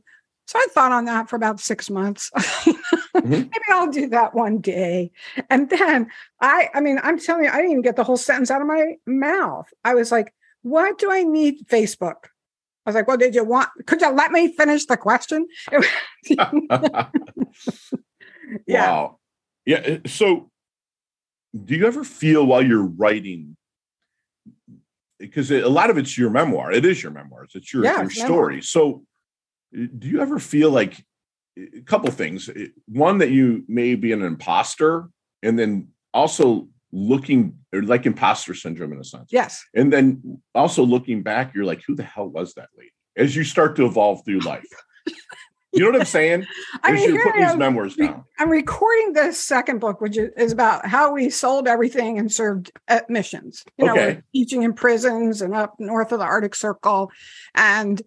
So 0.47 0.57
I 0.57 0.67
thought 0.71 0.91
on 0.91 1.05
that 1.05 1.29
for 1.29 1.35
about 1.35 1.59
six 1.59 1.89
months. 1.89 2.31
mm-hmm. 2.35 3.29
Maybe 3.29 3.49
I'll 3.71 3.91
do 3.91 4.09
that 4.09 4.33
one 4.33 4.59
day. 4.59 5.11
And 5.49 5.69
then 5.69 6.09
I, 6.41 6.69
I 6.73 6.81
mean, 6.81 6.99
I'm 7.03 7.19
telling 7.19 7.43
you, 7.43 7.51
I 7.51 7.57
didn't 7.57 7.71
even 7.71 7.81
get 7.83 7.97
the 7.97 8.03
whole 8.03 8.17
sentence 8.17 8.49
out 8.49 8.61
of 8.61 8.67
my 8.67 8.95
mouth. 9.05 9.71
I 9.83 9.93
was 9.93 10.11
like, 10.11 10.33
what 10.63 10.97
do 10.97 11.11
I 11.11 11.23
need 11.23 11.67
Facebook? 11.67 12.29
I 12.85 12.89
was 12.89 12.95
like, 12.95 13.07
well, 13.07 13.17
did 13.17 13.35
you 13.35 13.43
want, 13.43 13.69
could 13.85 14.01
you 14.01 14.09
let 14.09 14.31
me 14.31 14.55
finish 14.55 14.87
the 14.87 14.97
question? 14.97 15.45
yeah. 18.65 18.91
Wow. 18.91 19.18
Yeah. 19.65 19.77
Uh, 19.77 20.07
so 20.07 20.49
do 21.53 21.75
you 21.75 21.87
ever 21.87 22.03
feel 22.03 22.45
while 22.45 22.61
you're 22.61 22.85
writing 22.85 23.55
because 25.19 25.51
a 25.51 25.67
lot 25.67 25.89
of 25.89 25.97
it's 25.97 26.17
your 26.17 26.29
memoir 26.29 26.71
it 26.71 26.85
is 26.85 27.01
your 27.01 27.11
memoirs 27.11 27.51
it's 27.55 27.73
your, 27.73 27.83
yeah, 27.83 28.01
your 28.01 28.09
story 28.09 28.55
memoir. 28.55 28.61
so 28.61 29.03
uh, 29.77 29.85
do 29.97 30.07
you 30.07 30.21
ever 30.21 30.39
feel 30.39 30.71
like 30.71 31.03
uh, 31.59 31.63
a 31.77 31.81
couple 31.81 32.09
things 32.11 32.49
uh, 32.49 32.65
one 32.87 33.17
that 33.17 33.31
you 33.31 33.63
may 33.67 33.95
be 33.95 34.11
an 34.11 34.21
imposter 34.21 35.09
and 35.43 35.57
then 35.57 35.87
also 36.13 36.67
looking 36.91 37.57
like 37.71 38.05
imposter 38.05 38.53
syndrome 38.53 38.93
in 38.93 38.99
a 38.99 39.03
sense 39.03 39.29
yes 39.31 39.63
and 39.75 39.91
then 39.91 40.41
also 40.55 40.83
looking 40.83 41.21
back 41.21 41.53
you're 41.53 41.65
like 41.65 41.81
who 41.85 41.95
the 41.95 42.03
hell 42.03 42.27
was 42.27 42.53
that 42.53 42.69
lady 42.77 42.91
as 43.17 43.35
you 43.35 43.43
start 43.43 43.75
to 43.75 43.85
evolve 43.85 44.23
through 44.25 44.39
life 44.39 44.65
you 45.71 45.79
know 45.81 45.91
what 45.91 45.99
I'm 45.99 46.05
saying? 46.05 46.45
I 46.83 46.91
mean, 46.91 47.13
you're 47.13 47.23
putting 47.23 47.45
these 47.45 47.57
memoirs 47.57 47.95
down. 47.95 48.23
I'm 48.39 48.49
recording 48.49 49.13
the 49.13 49.31
second 49.31 49.79
book, 49.79 50.01
which 50.01 50.17
is 50.17 50.51
about 50.51 50.85
how 50.85 51.13
we 51.13 51.29
sold 51.29 51.67
everything 51.67 52.17
and 52.17 52.31
served 52.31 52.71
at 52.87 53.09
missions. 53.09 53.63
You 53.77 53.85
know, 53.85 53.93
okay. 53.93 54.21
teaching 54.33 54.63
in 54.63 54.73
prisons 54.73 55.41
and 55.41 55.53
up 55.53 55.75
north 55.79 56.11
of 56.11 56.19
the 56.19 56.25
Arctic 56.25 56.55
Circle. 56.55 57.11
And 57.55 58.01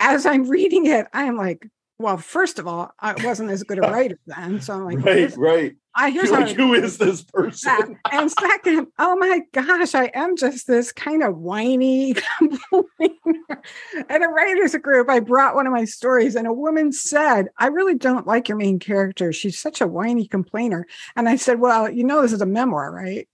as 0.00 0.26
I'm 0.26 0.48
reading 0.48 0.86
it, 0.86 1.06
I 1.12 1.24
am 1.24 1.36
like, 1.36 1.68
well, 1.98 2.16
first 2.16 2.58
of 2.58 2.66
all, 2.66 2.90
I 2.98 3.14
wasn't 3.24 3.50
as 3.50 3.62
good 3.62 3.78
a 3.78 3.82
writer 3.90 4.18
then. 4.26 4.60
So 4.60 4.74
I'm 4.74 4.84
like, 4.84 5.04
right, 5.04 5.36
right. 5.36 5.76
I 5.94 6.10
here's 6.10 6.30
like, 6.30 6.56
who 6.56 6.72
is 6.72 6.96
this 6.96 7.22
person? 7.22 7.98
and 8.12 8.30
second, 8.30 8.86
oh 8.98 9.14
my 9.16 9.42
gosh, 9.52 9.94
I 9.94 10.10
am 10.14 10.36
just 10.36 10.66
this 10.66 10.90
kind 10.90 11.22
of 11.22 11.36
whiny 11.36 12.14
complainer. 12.38 13.62
At 14.08 14.22
a 14.22 14.28
writers 14.28 14.74
group, 14.76 15.10
I 15.10 15.20
brought 15.20 15.54
one 15.54 15.66
of 15.66 15.72
my 15.72 15.84
stories, 15.84 16.34
and 16.34 16.46
a 16.46 16.52
woman 16.52 16.92
said, 16.92 17.48
I 17.58 17.66
really 17.66 17.94
don't 17.94 18.26
like 18.26 18.48
your 18.48 18.56
main 18.56 18.78
character. 18.78 19.32
She's 19.32 19.58
such 19.58 19.82
a 19.82 19.86
whiny 19.86 20.26
complainer. 20.26 20.86
And 21.14 21.28
I 21.28 21.36
said, 21.36 21.60
Well, 21.60 21.90
you 21.90 22.04
know, 22.04 22.22
this 22.22 22.32
is 22.32 22.40
a 22.40 22.46
memoir, 22.46 22.90
right? 22.90 23.28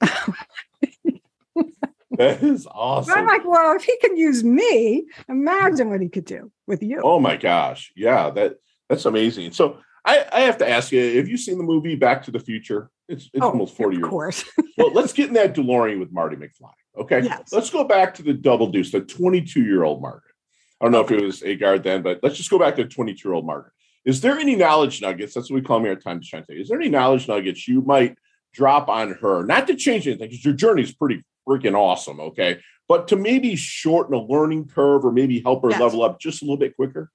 That 2.19 2.43
is 2.43 2.67
awesome. 2.71 3.15
I'm 3.15 3.27
like, 3.27 3.47
well, 3.47 3.75
if 3.77 3.85
he 3.85 3.97
can 3.99 4.17
use 4.17 4.45
me, 4.45 5.07
imagine 5.29 5.89
what 5.89 6.01
he 6.01 6.09
could 6.09 6.25
do 6.25 6.51
with 6.67 6.83
you. 6.83 7.01
Oh 7.03 7.19
my 7.19 7.37
gosh. 7.37 7.93
Yeah, 7.97 8.31
that 8.31 8.57
that's 8.89 9.05
amazing. 9.05 9.53
So 9.53 9.79
I, 10.05 10.27
I 10.33 10.41
have 10.41 10.59
to 10.59 10.69
ask 10.69 10.93
you, 10.93 11.17
have 11.17 11.29
you 11.29 11.37
seen 11.37 11.59
the 11.59 11.65
movie 11.65 11.95
Back 11.95 12.25
to 12.25 12.31
the 12.31 12.41
Future? 12.41 12.91
It's, 13.09 13.31
it's 13.33 13.43
oh, 13.43 13.51
almost 13.51 13.77
40 13.77 13.97
years. 13.97 14.05
Of 14.05 14.11
course. 14.11 14.45
well, 14.79 14.93
let's 14.93 15.13
get 15.13 15.29
in 15.29 15.35
that 15.35 15.55
DeLorean 15.55 15.99
with 15.99 16.13
Marty 16.13 16.37
McFly. 16.37 16.73
Okay. 16.99 17.23
Yes. 17.23 17.53
Let's 17.53 17.71
go 17.71 17.85
back 17.85 18.15
to 18.15 18.23
the 18.23 18.35
double 18.35 18.71
deuce, 18.71 18.91
the 18.91 19.01
22 19.01 19.63
year 19.63 19.85
old 19.85 20.03
Margaret. 20.03 20.35
I 20.81 20.85
don't 20.85 20.93
know 20.93 21.01
okay. 21.01 21.17
if 21.17 21.23
it 21.23 21.27
was 21.27 21.41
Agard 21.43 21.83
then, 21.83 22.03
but 22.03 22.21
let's 22.23 22.37
just 22.37 22.51
go 22.51 22.59
back 22.59 22.77
to 22.77 22.85
22 22.85 23.29
year 23.29 23.35
old 23.35 23.47
Margaret. 23.47 23.73
Is 24.05 24.21
there 24.21 24.39
any 24.39 24.57
knowledge 24.57 25.03
nuggets? 25.03 25.35
That's 25.35 25.51
what 25.51 25.57
we 25.57 25.63
call 25.63 25.81
me 25.81 25.89
our 25.89 25.97
time 25.97 26.21
to 26.21 26.27
shine. 26.27 26.45
Is 26.49 26.69
there 26.69 26.81
any 26.81 26.89
knowledge 26.89 27.29
nuggets 27.29 27.69
you 27.69 27.83
might 27.83 28.17
drop 28.53 28.89
on 28.89 29.13
her? 29.15 29.45
Not 29.45 29.67
to 29.67 29.75
change 29.75 30.07
anything, 30.07 30.31
because 30.31 30.45
your 30.45 30.55
journey 30.55 30.83
is 30.83 30.93
pretty 30.93 31.25
freaking 31.49 31.75
awesome. 31.75 32.21
Okay. 32.21 32.59
But 32.89 33.09
to 33.09 33.17
maybe 33.17 33.57
shorten 33.57 34.15
a 34.15 34.23
learning 34.23 34.69
curve 34.69 35.05
or 35.05 35.13
maybe 35.13 35.41
help 35.41 35.63
her 35.63 35.71
yes. 35.71 35.81
level 35.81 36.03
up 36.03 36.21
just 36.21 36.43
a 36.43 36.45
little 36.45 36.57
bit 36.57 36.77
quicker? 36.77 37.11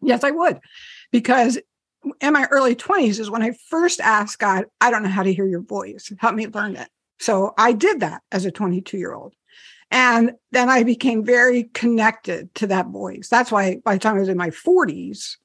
Yes, 0.00 0.22
I 0.24 0.30
would. 0.30 0.60
Because 1.10 1.58
in 2.20 2.32
my 2.32 2.46
early 2.50 2.76
20s 2.76 3.18
is 3.18 3.30
when 3.30 3.42
I 3.42 3.52
first 3.68 4.00
asked 4.00 4.38
God, 4.38 4.66
I 4.80 4.90
don't 4.90 5.02
know 5.02 5.08
how 5.08 5.24
to 5.24 5.32
hear 5.32 5.46
your 5.46 5.62
voice. 5.62 6.12
Help 6.18 6.34
me 6.34 6.46
learn 6.46 6.76
it. 6.76 6.88
So 7.18 7.52
I 7.58 7.72
did 7.72 8.00
that 8.00 8.22
as 8.30 8.44
a 8.44 8.52
22 8.52 8.96
year 8.96 9.12
old. 9.12 9.34
And 9.90 10.32
then 10.52 10.68
I 10.68 10.82
became 10.82 11.24
very 11.24 11.64
connected 11.64 12.54
to 12.56 12.66
that 12.68 12.88
voice. 12.88 13.28
That's 13.28 13.50
why 13.50 13.80
by 13.84 13.94
the 13.94 14.00
time 14.00 14.16
I 14.16 14.20
was 14.20 14.28
in 14.28 14.36
my 14.36 14.50
40s, 14.50 15.36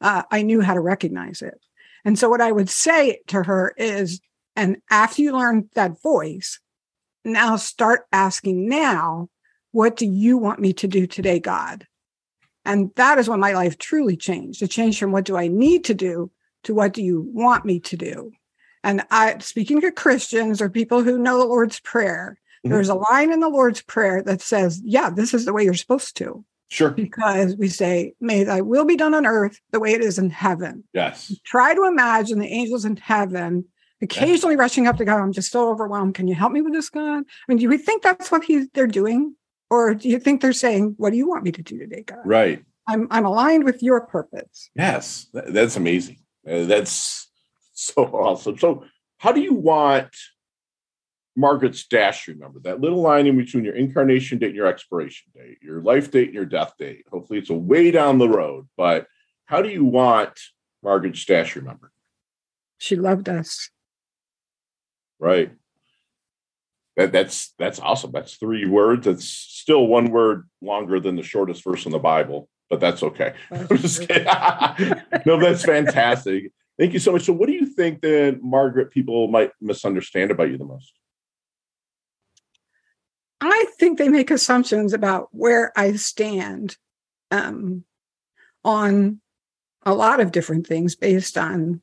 uh, 0.00 0.22
I 0.30 0.42
knew 0.42 0.60
how 0.60 0.74
to 0.74 0.80
recognize 0.80 1.42
it. 1.42 1.58
And 2.04 2.18
so 2.18 2.28
what 2.28 2.40
I 2.40 2.52
would 2.52 2.68
say 2.68 3.20
to 3.28 3.42
her 3.42 3.74
is, 3.76 4.20
and 4.54 4.76
after 4.90 5.22
you 5.22 5.32
learn 5.32 5.68
that 5.74 6.00
voice, 6.02 6.60
now 7.32 7.56
start 7.56 8.06
asking 8.12 8.68
now, 8.68 9.28
what 9.72 9.96
do 9.96 10.06
you 10.06 10.38
want 10.38 10.60
me 10.60 10.72
to 10.74 10.88
do 10.88 11.06
today, 11.06 11.38
God? 11.38 11.86
And 12.64 12.90
that 12.96 13.18
is 13.18 13.28
when 13.28 13.40
my 13.40 13.52
life 13.52 13.78
truly 13.78 14.16
changed. 14.16 14.62
It 14.62 14.70
changed 14.70 14.98
from 14.98 15.12
what 15.12 15.24
do 15.24 15.36
I 15.36 15.48
need 15.48 15.84
to 15.84 15.94
do 15.94 16.30
to 16.64 16.74
what 16.74 16.92
do 16.92 17.02
you 17.02 17.28
want 17.32 17.64
me 17.64 17.80
to 17.80 17.96
do? 17.96 18.32
And 18.84 19.02
I, 19.10 19.38
speaking 19.38 19.80
to 19.80 19.90
Christians 19.90 20.60
or 20.60 20.68
people 20.68 21.02
who 21.02 21.18
know 21.18 21.38
the 21.38 21.44
Lord's 21.44 21.80
Prayer, 21.80 22.38
mm-hmm. 22.64 22.72
there's 22.72 22.88
a 22.88 22.94
line 22.94 23.32
in 23.32 23.40
the 23.40 23.48
Lord's 23.48 23.82
Prayer 23.82 24.22
that 24.22 24.40
says, 24.40 24.80
yeah, 24.84 25.10
this 25.10 25.34
is 25.34 25.44
the 25.44 25.52
way 25.52 25.64
you're 25.64 25.74
supposed 25.74 26.16
to. 26.18 26.44
Sure. 26.68 26.90
Because 26.90 27.56
we 27.56 27.68
say, 27.68 28.12
may 28.20 28.44
thy 28.44 28.60
will 28.60 28.84
be 28.84 28.96
done 28.96 29.14
on 29.14 29.24
earth 29.24 29.58
the 29.72 29.80
way 29.80 29.92
it 29.92 30.02
is 30.02 30.18
in 30.18 30.28
heaven. 30.28 30.84
Yes. 30.92 31.34
Try 31.44 31.74
to 31.74 31.84
imagine 31.84 32.38
the 32.38 32.46
angels 32.46 32.84
in 32.84 32.96
heaven 32.96 33.64
occasionally 34.02 34.54
yes. 34.54 34.60
rushing 34.60 34.86
up 34.86 34.96
to 34.98 35.04
God. 35.04 35.20
I'm 35.20 35.32
just 35.32 35.50
so 35.50 35.70
overwhelmed. 35.70 36.14
Can 36.14 36.28
you 36.28 36.34
help 36.34 36.52
me 36.52 36.62
with 36.62 36.72
this, 36.72 36.90
God? 36.90 37.24
I 37.24 37.24
mean, 37.48 37.58
do 37.58 37.68
we 37.68 37.78
think 37.78 38.02
that's 38.02 38.30
what 38.30 38.44
he's 38.44 38.68
they're 38.74 38.86
doing? 38.86 39.34
Or 39.70 39.94
do 39.94 40.08
you 40.08 40.18
think 40.18 40.40
they're 40.40 40.52
saying, 40.52 40.94
What 40.96 41.10
do 41.10 41.16
you 41.16 41.28
want 41.28 41.44
me 41.44 41.52
to 41.52 41.62
do 41.62 41.78
today, 41.78 42.02
God? 42.02 42.20
Right. 42.24 42.64
I'm 42.86 43.06
I'm 43.10 43.26
aligned 43.26 43.64
with 43.64 43.82
your 43.82 44.00
purpose. 44.00 44.70
Yes, 44.74 45.26
that's 45.32 45.76
amazing. 45.76 46.18
Uh, 46.48 46.64
that's 46.64 47.30
so 47.74 48.04
awesome. 48.04 48.58
So, 48.58 48.84
how 49.18 49.32
do 49.32 49.40
you 49.40 49.52
want 49.52 50.08
Margaret's 51.36 51.86
dash? 51.86 52.28
Remember 52.28 52.60
that 52.60 52.80
little 52.80 53.02
line 53.02 53.26
in 53.26 53.36
between 53.36 53.64
your 53.64 53.74
incarnation 53.74 54.38
date 54.38 54.48
and 54.48 54.56
your 54.56 54.66
expiration 54.66 55.30
date, 55.34 55.58
your 55.60 55.82
life 55.82 56.10
date 56.10 56.28
and 56.28 56.34
your 56.34 56.46
death 56.46 56.74
date. 56.78 57.04
Hopefully, 57.10 57.38
it's 57.38 57.50
a 57.50 57.54
way 57.54 57.90
down 57.90 58.18
the 58.18 58.28
road. 58.28 58.68
But 58.76 59.06
how 59.44 59.60
do 59.60 59.68
you 59.68 59.84
want 59.84 60.40
Margaret's 60.82 61.24
dash 61.26 61.56
remembered? 61.56 61.90
She 62.78 62.96
loved 62.96 63.28
us. 63.28 63.70
Right. 65.18 65.52
That, 66.96 67.12
that's 67.12 67.54
that's 67.58 67.78
awesome. 67.78 68.10
That's 68.12 68.34
three 68.34 68.66
words. 68.66 69.06
That's 69.06 69.24
still 69.24 69.86
one 69.86 70.10
word 70.10 70.48
longer 70.60 70.98
than 70.98 71.16
the 71.16 71.22
shortest 71.22 71.62
verse 71.62 71.86
in 71.86 71.92
the 71.92 71.98
Bible, 71.98 72.48
but 72.68 72.80
that's 72.80 73.02
okay. 73.02 73.34
no, 75.26 75.38
that's 75.38 75.64
fantastic. 75.64 76.52
Thank 76.78 76.92
you 76.92 76.98
so 76.98 77.12
much. 77.12 77.22
So, 77.22 77.32
what 77.32 77.46
do 77.46 77.52
you 77.52 77.66
think 77.66 78.00
that 78.02 78.40
Margaret 78.42 78.90
people 78.90 79.28
might 79.28 79.52
misunderstand 79.60 80.30
about 80.30 80.50
you 80.50 80.58
the 80.58 80.64
most? 80.64 80.92
I 83.40 83.66
think 83.78 83.98
they 83.98 84.08
make 84.08 84.30
assumptions 84.30 84.92
about 84.92 85.28
where 85.32 85.72
I 85.76 85.92
stand 85.92 86.76
um, 87.30 87.84
on 88.64 89.20
a 89.84 89.94
lot 89.94 90.20
of 90.20 90.32
different 90.32 90.66
things 90.66 90.96
based 90.96 91.38
on 91.38 91.80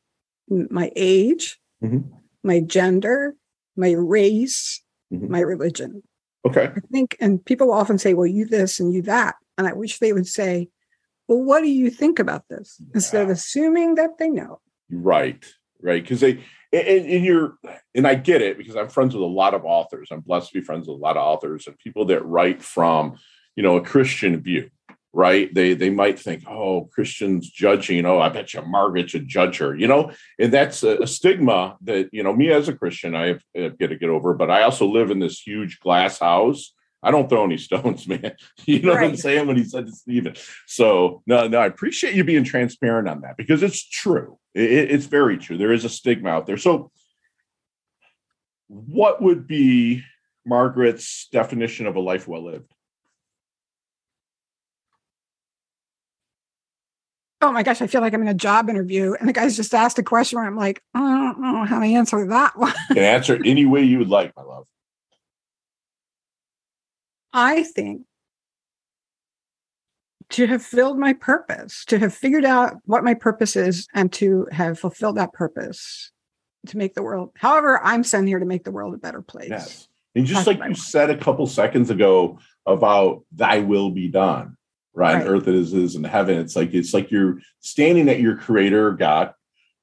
my 0.49 0.91
age, 0.95 1.59
mm-hmm. 1.83 1.99
My 2.45 2.59
gender, 2.59 3.35
my 3.75 3.91
race, 3.91 4.81
mm-hmm. 5.11 5.31
my 5.31 5.39
religion. 5.39 6.03
Okay. 6.45 6.71
I 6.75 6.79
think, 6.91 7.17
and 7.19 7.43
people 7.43 7.71
often 7.71 7.97
say, 7.97 8.13
well, 8.13 8.27
you 8.27 8.45
this 8.45 8.79
and 8.79 8.93
you 8.93 9.01
that. 9.03 9.35
And 9.57 9.67
I 9.67 9.73
wish 9.73 9.99
they 9.99 10.13
would 10.13 10.27
say, 10.27 10.69
well, 11.27 11.41
what 11.41 11.61
do 11.61 11.67
you 11.67 11.89
think 11.89 12.19
about 12.19 12.43
this? 12.49 12.79
Instead 12.93 13.23
of 13.23 13.29
assuming 13.29 13.95
that 13.95 14.19
they 14.19 14.29
know. 14.29 14.59
Right. 14.91 15.43
Right. 15.81 16.03
Because 16.03 16.19
they, 16.19 16.43
and, 16.71 16.87
and, 16.87 17.25
you're, 17.25 17.55
and 17.95 18.07
I 18.07 18.15
get 18.15 18.43
it 18.43 18.57
because 18.57 18.75
I'm 18.75 18.89
friends 18.89 19.15
with 19.15 19.23
a 19.23 19.25
lot 19.25 19.55
of 19.55 19.65
authors. 19.65 20.09
I'm 20.11 20.21
blessed 20.21 20.49
to 20.49 20.59
be 20.59 20.63
friends 20.63 20.87
with 20.87 20.97
a 20.97 21.01
lot 21.01 21.17
of 21.17 21.23
authors 21.23 21.65
and 21.65 21.77
people 21.79 22.05
that 22.05 22.23
write 22.23 22.61
from, 22.61 23.17
you 23.55 23.63
know, 23.63 23.77
a 23.77 23.81
Christian 23.81 24.39
view 24.41 24.69
right? 25.15 25.51
They 25.53 25.73
they 25.73 25.89
might 25.89 26.19
think, 26.19 26.43
oh, 26.47 26.89
Christians 26.93 27.49
judging. 27.49 28.05
Oh, 28.05 28.19
I 28.19 28.29
bet 28.29 28.53
you 28.53 28.61
Margaret 28.61 29.09
should 29.09 29.27
judge 29.27 29.57
her, 29.59 29.73
you 29.75 29.87
know. 29.87 30.11
And 30.37 30.53
that's 30.53 30.83
a, 30.83 30.97
a 30.97 31.07
stigma 31.07 31.77
that 31.81 32.09
you 32.11 32.21
know 32.21 32.33
me 32.33 32.51
as 32.51 32.67
a 32.67 32.75
Christian 32.75 33.15
I 33.15 33.27
have, 33.27 33.41
have 33.55 33.79
got 33.79 33.87
to 33.87 33.95
get 33.95 34.09
over. 34.09 34.33
But 34.33 34.51
I 34.51 34.63
also 34.63 34.85
live 34.85 35.11
in 35.11 35.19
this 35.19 35.39
huge 35.39 35.79
glass 35.79 36.19
house. 36.19 36.73
I 37.01 37.11
don't 37.11 37.29
throw 37.29 37.45
any 37.45 37.57
stones, 37.69 38.07
man. 38.07 38.33
You 38.65 38.81
know 38.81 38.93
right. 38.93 39.03
what 39.03 39.09
I'm 39.11 39.15
saying 39.15 39.47
when 39.47 39.55
he 39.55 39.63
said 39.63 39.85
to 39.87 39.91
Stephen. 39.93 40.35
So 40.67 41.23
no, 41.25 41.47
no, 41.47 41.59
I 41.59 41.65
appreciate 41.65 42.15
you 42.15 42.25
being 42.25 42.43
transparent 42.43 43.07
on 43.07 43.21
that 43.21 43.37
because 43.37 43.63
it's 43.63 43.87
true. 43.87 44.37
It, 44.53 44.91
it's 44.91 45.05
very 45.05 45.37
true. 45.37 45.57
There 45.57 45.73
is 45.73 45.85
a 45.85 45.89
stigma 45.89 46.29
out 46.29 46.45
there. 46.45 46.57
So, 46.57 46.91
what 48.67 49.21
would 49.21 49.47
be 49.47 50.03
Margaret's 50.45 51.29
definition 51.31 51.87
of 51.87 51.95
a 51.95 52.01
life 52.01 52.27
well 52.27 52.43
lived? 52.43 52.74
Oh 57.45 57.51
my 57.51 57.63
gosh, 57.63 57.81
I 57.81 57.87
feel 57.87 58.01
like 58.01 58.13
I'm 58.13 58.21
in 58.21 58.27
a 58.27 58.33
job 58.33 58.69
interview. 58.69 59.13
And 59.19 59.29
the 59.29 59.33
guy's 59.33 59.55
just 59.55 59.73
asked 59.73 59.99
a 59.99 60.03
question 60.03 60.37
where 60.37 60.47
I'm 60.47 60.57
like, 60.57 60.81
I 60.93 60.99
don't 60.99 61.39
know 61.39 61.65
how 61.65 61.79
to 61.79 61.85
answer 61.85 62.25
that 62.27 62.57
one. 62.57 62.73
can 62.89 62.97
answer 62.99 63.39
any 63.45 63.65
way 63.65 63.83
you 63.83 63.99
would 63.99 64.09
like, 64.09 64.35
my 64.35 64.43
love. 64.43 64.65
I 67.33 67.63
think 67.63 68.03
to 70.29 70.47
have 70.47 70.63
filled 70.63 70.97
my 70.97 71.13
purpose, 71.13 71.85
to 71.85 71.99
have 71.99 72.13
figured 72.13 72.45
out 72.45 72.77
what 72.85 73.03
my 73.03 73.13
purpose 73.13 73.55
is, 73.55 73.87
and 73.93 74.11
to 74.13 74.47
have 74.51 74.79
fulfilled 74.79 75.17
that 75.17 75.33
purpose 75.33 76.11
to 76.67 76.77
make 76.77 76.95
the 76.95 77.03
world, 77.03 77.31
however, 77.35 77.79
I'm 77.83 78.03
sent 78.03 78.27
here 78.27 78.39
to 78.39 78.45
make 78.45 78.63
the 78.63 78.71
world 78.71 78.93
a 78.93 78.97
better 78.97 79.21
place. 79.21 79.49
Yes. 79.49 79.87
And 80.15 80.25
just 80.25 80.45
That's 80.45 80.59
like 80.59 80.69
you 80.69 80.75
said 80.75 81.09
a 81.09 81.17
couple 81.17 81.45
seconds 81.45 81.89
ago 81.89 82.39
about 82.65 83.23
thy 83.33 83.59
will 83.59 83.91
be 83.91 84.07
done, 84.07 84.57
right? 84.95 85.15
right. 85.15 85.27
Earth 85.27 85.47
as 85.47 85.73
is 85.73 85.95
in 85.95 86.03
heaven. 86.03 86.39
It's 86.39 86.55
like 86.55 86.73
it's 86.73 86.93
like 86.93 87.11
you're 87.11 87.39
standing 87.59 88.09
at 88.09 88.19
your 88.19 88.37
creator, 88.37 88.91
God, 88.91 89.33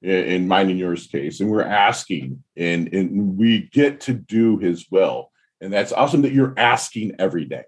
in 0.03 0.49
mine 0.49 0.71
and 0.71 0.79
yours 0.79 1.07
case, 1.07 1.41
and 1.41 1.51
we're 1.51 1.63
asking, 1.63 2.43
and, 2.57 2.93
and 2.93 3.39
we 3.39 3.69
get 3.73 4.01
to 4.03 4.15
do 4.15 4.59
his 4.59 4.91
will. 4.91 5.31
And 5.61 5.73
that's 5.73 5.93
awesome 5.93 6.23
that 6.23 6.33
you're 6.33 6.55
asking 6.57 7.17
every 7.21 7.45
day. 7.45 7.65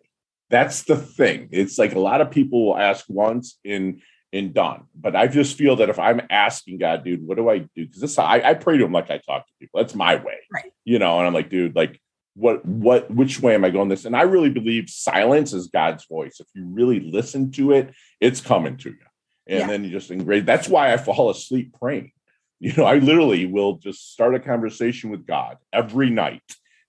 That's 0.50 0.82
the 0.82 0.96
thing. 0.96 1.48
It's 1.52 1.78
like 1.78 1.94
a 1.94 2.00
lot 2.00 2.20
of 2.20 2.30
people 2.30 2.66
will 2.66 2.78
ask 2.78 3.04
once 3.08 3.58
and 3.64 4.00
and 4.32 4.52
done. 4.52 4.82
But 4.96 5.14
I 5.14 5.28
just 5.28 5.56
feel 5.56 5.76
that 5.76 5.88
if 5.88 5.98
I'm 6.00 6.20
asking 6.28 6.78
God, 6.78 7.04
dude, 7.04 7.24
what 7.24 7.36
do 7.36 7.48
I 7.48 7.58
do? 7.58 7.68
Because 7.76 8.00
this 8.00 8.18
I, 8.18 8.40
I 8.40 8.54
pray 8.54 8.76
to 8.76 8.84
him 8.84 8.92
like 8.92 9.10
I 9.10 9.18
talk 9.18 9.46
to 9.46 9.52
people. 9.60 9.80
That's 9.80 9.94
my 9.94 10.16
way. 10.16 10.38
Right. 10.52 10.72
You 10.84 10.98
know, 10.98 11.18
and 11.18 11.26
I'm 11.26 11.34
like, 11.34 11.50
dude, 11.50 11.76
like 11.76 12.00
what 12.34 12.64
what 12.64 13.10
which 13.10 13.40
way 13.40 13.54
am 13.54 13.64
I 13.64 13.70
going 13.70 13.88
this? 13.88 14.04
And 14.04 14.16
I 14.16 14.22
really 14.22 14.50
believe 14.50 14.90
silence 14.90 15.52
is 15.52 15.68
God's 15.68 16.04
voice. 16.06 16.40
If 16.40 16.48
you 16.54 16.66
really 16.66 17.00
listen 17.00 17.52
to 17.52 17.72
it, 17.72 17.94
it's 18.20 18.40
coming 18.40 18.76
to 18.78 18.90
you. 18.90 18.96
And 19.46 19.60
yeah. 19.60 19.66
then 19.66 19.84
you 19.84 19.90
just 19.90 20.10
engrave. 20.10 20.46
That's 20.46 20.68
why 20.68 20.92
I 20.92 20.96
fall 20.96 21.30
asleep 21.30 21.76
praying. 21.78 22.12
You 22.60 22.72
know, 22.76 22.84
I 22.84 22.96
literally 22.96 23.44
will 23.44 23.74
just 23.74 24.12
start 24.12 24.34
a 24.34 24.40
conversation 24.40 25.10
with 25.10 25.26
God 25.26 25.58
every 25.70 26.08
night. 26.08 26.40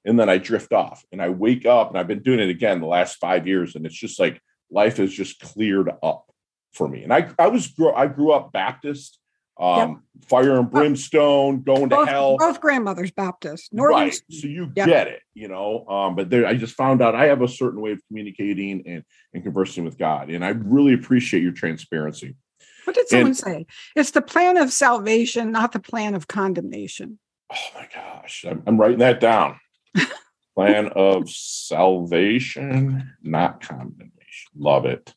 And 0.06 0.18
then 0.18 0.30
I 0.30 0.38
drift 0.38 0.72
off 0.72 1.04
and 1.12 1.22
I 1.22 1.30
wake 1.30 1.66
up 1.66 1.90
and 1.90 1.98
I've 1.98 2.08
been 2.08 2.22
doing 2.22 2.40
it 2.40 2.50
again 2.50 2.80
the 2.80 2.86
last 2.86 3.18
five 3.18 3.46
years. 3.46 3.76
And 3.76 3.86
it's 3.86 3.96
just 3.96 4.18
like 4.18 4.40
life 4.72 5.00
is 5.00 5.12
just 5.12 5.42
cleared 5.42 5.90
up 6.02 6.32
for 6.72 6.88
me. 6.88 7.04
And 7.04 7.12
I, 7.12 7.30
I 7.38 7.48
was, 7.48 7.74
I 7.94 8.08
grew 8.08 8.32
up 8.32 8.54
Baptist, 8.54 9.20
um, 9.58 10.02
yep. 10.16 10.26
fire 10.28 10.60
and 10.60 10.70
brimstone, 10.70 11.62
going 11.62 11.88
both, 11.88 12.06
to 12.06 12.12
hell. 12.12 12.38
Both 12.38 12.60
grandmothers 12.60 13.12
Baptist, 13.12 13.74
Northern 13.74 13.98
right? 13.98 14.22
So 14.30 14.48
you 14.48 14.72
yep. 14.76 14.88
get 14.88 15.08
it, 15.08 15.22
you 15.34 15.48
know. 15.48 15.86
Um, 15.88 16.16
but 16.16 16.30
there, 16.30 16.46
I 16.46 16.56
just 16.56 16.76
found 16.76 17.02
out 17.02 17.16
I 17.16 17.26
have 17.26 17.42
a 17.42 17.48
certain 17.48 17.82
way 17.82 17.92
of 17.92 18.02
communicating 18.08 18.84
and 18.86 19.04
and 19.34 19.44
conversing 19.44 19.86
with 19.86 19.98
God, 19.98 20.30
and 20.30 20.44
I 20.44 20.50
really 20.50 20.94
appreciate 20.94 21.44
your 21.44 21.54
transparency. 21.54 22.36
What 22.84 22.96
did 22.96 23.08
someone 23.08 23.28
and, 23.28 23.38
say? 23.38 23.66
It's 23.96 24.12
the 24.12 24.22
plan 24.22 24.58
of 24.58 24.72
salvation, 24.72 25.52
not 25.52 25.72
the 25.72 25.80
plan 25.80 26.16
of 26.16 26.28
condemnation. 26.28 27.20
Oh 27.52 27.56
my 27.76 27.88
gosh, 27.94 28.46
I'm, 28.48 28.62
I'm 28.68 28.78
writing 28.78 29.00
that 29.00 29.20
down. 29.20 29.60
plan 30.56 30.90
of 30.96 31.30
salvation, 31.30 33.14
not 33.24 33.62
condemnation. 33.62 34.12
Love 34.56 34.86
it. 34.86 35.14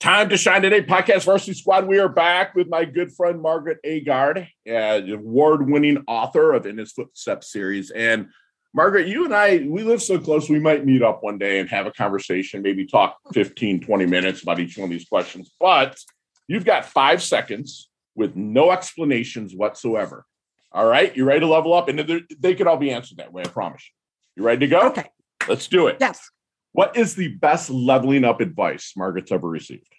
Time 0.00 0.28
to 0.28 0.36
Shine 0.36 0.62
Today 0.62 0.80
podcast 0.80 1.24
Varsity 1.24 1.54
Squad. 1.54 1.88
We 1.88 1.98
are 1.98 2.08
back 2.08 2.54
with 2.54 2.68
my 2.68 2.84
good 2.84 3.12
friend 3.12 3.42
Margaret 3.42 3.78
Agard, 3.84 4.46
uh, 4.70 5.12
award 5.12 5.68
winning 5.68 6.04
author 6.06 6.52
of 6.52 6.66
In 6.66 6.78
His 6.78 6.92
Footsteps 6.92 7.50
series. 7.50 7.90
And 7.90 8.28
Margaret, 8.72 9.08
you 9.08 9.24
and 9.24 9.34
I, 9.34 9.66
we 9.66 9.82
live 9.82 10.00
so 10.00 10.20
close, 10.20 10.48
we 10.48 10.60
might 10.60 10.86
meet 10.86 11.02
up 11.02 11.24
one 11.24 11.36
day 11.36 11.58
and 11.58 11.68
have 11.70 11.86
a 11.86 11.90
conversation, 11.90 12.62
maybe 12.62 12.86
talk 12.86 13.16
15, 13.34 13.80
20 13.80 14.06
minutes 14.06 14.44
about 14.44 14.60
each 14.60 14.78
one 14.78 14.84
of 14.84 14.90
these 14.90 15.08
questions. 15.08 15.50
But 15.58 15.98
you've 16.46 16.64
got 16.64 16.84
five 16.84 17.20
seconds 17.20 17.90
with 18.14 18.36
no 18.36 18.70
explanations 18.70 19.52
whatsoever. 19.52 20.24
All 20.70 20.86
right. 20.86 21.16
You 21.16 21.24
ready 21.24 21.40
to 21.40 21.48
level 21.48 21.74
up? 21.74 21.88
And 21.88 22.24
they 22.38 22.54
could 22.54 22.68
all 22.68 22.76
be 22.76 22.92
answered 22.92 23.18
that 23.18 23.32
way, 23.32 23.42
I 23.44 23.48
promise 23.48 23.82
you. 23.84 24.42
You 24.42 24.46
ready 24.46 24.60
to 24.60 24.68
go? 24.68 24.80
Okay. 24.90 25.10
Let's 25.48 25.66
do 25.66 25.88
it. 25.88 25.96
Yes. 25.98 26.30
What 26.72 26.96
is 26.96 27.14
the 27.14 27.28
best 27.28 27.70
leveling 27.70 28.24
up 28.24 28.40
advice 28.40 28.92
Margaret's 28.96 29.32
ever 29.32 29.48
received? 29.48 29.92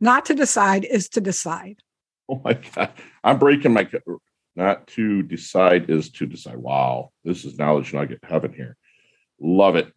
Not 0.00 0.26
to 0.26 0.34
decide 0.34 0.84
is 0.84 1.08
to 1.10 1.20
decide. 1.20 1.78
Oh 2.28 2.40
my 2.44 2.54
God. 2.54 2.92
I'm 3.24 3.38
breaking 3.38 3.72
my 3.72 3.88
not 4.54 4.88
to 4.88 5.22
decide 5.22 5.88
is 5.88 6.10
to 6.10 6.26
decide. 6.26 6.56
Wow. 6.56 7.12
This 7.24 7.44
is 7.44 7.58
knowledge 7.58 7.94
nugget 7.94 8.18
heaven 8.22 8.52
here. 8.52 8.76
Love 9.40 9.76
it. 9.76 9.92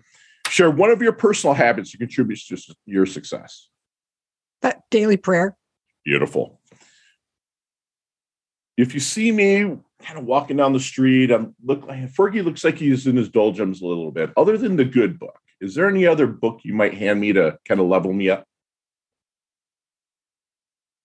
Share 0.50 0.70
one 0.70 0.92
of 0.92 1.02
your 1.02 1.14
personal 1.14 1.56
habits 1.56 1.92
that 1.92 1.98
contributes 1.98 2.46
to 2.48 2.58
your 2.86 3.06
success. 3.06 3.70
That 4.62 4.84
daily 4.92 5.18
prayer. 5.18 5.58
Beautiful. 6.06 6.60
If 8.78 8.94
you 8.94 9.00
see 9.00 9.32
me 9.32 9.78
kind 10.04 10.20
of 10.20 10.26
walking 10.26 10.58
down 10.58 10.74
the 10.74 10.80
street, 10.80 11.32
I'm 11.32 11.56
look 11.64 11.88
like 11.88 12.14
Fergie 12.14 12.44
looks 12.44 12.64
like 12.64 12.78
he's 12.78 13.08
in 13.08 13.16
his 13.16 13.30
doldrums 13.30 13.82
a 13.82 13.86
little 13.86 14.12
bit. 14.12 14.32
Other 14.38 14.58
than 14.58 14.76
the 14.76 14.86
good 14.86 15.20
book, 15.20 15.40
is 15.62 15.76
there 15.76 15.88
any 15.88 16.08
other 16.08 16.28
book 16.28 16.62
you 16.64 16.74
might 16.74 16.96
hand 16.96 17.22
me 17.22 17.32
to 17.34 17.58
kind 17.66 17.80
of 17.80 17.88
level 17.88 18.12
me 18.12 18.30
up? 18.30 18.46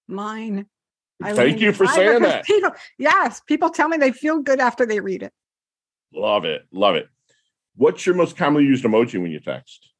Mine. 0.09 0.67
Thank 1.23 1.61
you 1.61 1.73
for 1.73 1.87
saying 1.87 2.23
that. 2.23 2.45
People, 2.45 2.71
yes, 2.99 3.41
people 3.47 3.71
tell 3.71 3.89
me 3.89 3.97
they 3.97 4.13
feel 4.13 4.41
good 4.41 4.61
after 4.61 4.87
they 4.87 5.01
read 5.01 5.23
it. 5.23 5.33
Love 6.13 6.45
it. 6.45 6.63
Love 6.73 6.95
it. 6.95 7.09
What's 7.77 8.07
your 8.07 8.15
most 8.15 8.37
commonly 8.37 8.67
used 8.67 8.85
emoji 8.85 9.21
when 9.21 9.31
you 9.31 9.41
text? 9.41 9.91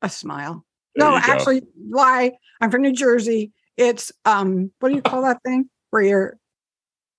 A 0.00 0.08
smile. 0.08 0.64
There 0.94 1.08
no, 1.08 1.16
actually, 1.16 1.62
why? 1.74 2.32
I'm 2.60 2.70
from 2.70 2.82
New 2.82 2.92
Jersey. 2.92 3.52
It's 3.76 4.12
um, 4.24 4.72
what 4.80 4.90
do 4.90 4.94
you 4.94 5.02
call 5.02 5.22
that 5.22 5.42
thing? 5.44 5.68
Where 5.90 6.02
you're, 6.02 6.38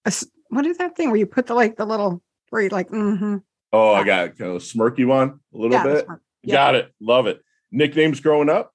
a, 0.05 0.13
what 0.49 0.65
is 0.65 0.77
that 0.77 0.95
thing 0.95 1.09
where 1.09 1.19
you 1.19 1.25
put 1.25 1.47
the 1.47 1.53
like 1.53 1.75
the 1.75 1.85
little 1.85 2.21
where 2.49 2.61
you 2.61 2.69
like, 2.69 2.89
mm-hmm. 2.89 3.37
Oh, 3.73 3.91
I 3.91 4.03
got 4.03 4.37
kind 4.37 4.51
of 4.51 4.57
a 4.57 4.59
smirky 4.59 5.05
one 5.05 5.39
a 5.53 5.57
little 5.57 5.71
yeah, 5.71 5.83
bit. 5.83 6.07
Yeah. 6.43 6.53
Got 6.53 6.75
it. 6.75 6.93
Love 7.01 7.25
it. 7.25 7.41
Nicknames 7.71 8.19
growing 8.19 8.47
up? 8.47 8.71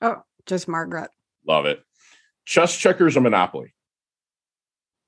Oh, 0.00 0.22
just 0.46 0.66
Margaret. 0.66 1.10
Love 1.46 1.66
it. 1.66 1.80
Chess 2.44 2.76
checkers 2.76 3.16
or 3.16 3.20
Monopoly? 3.20 3.72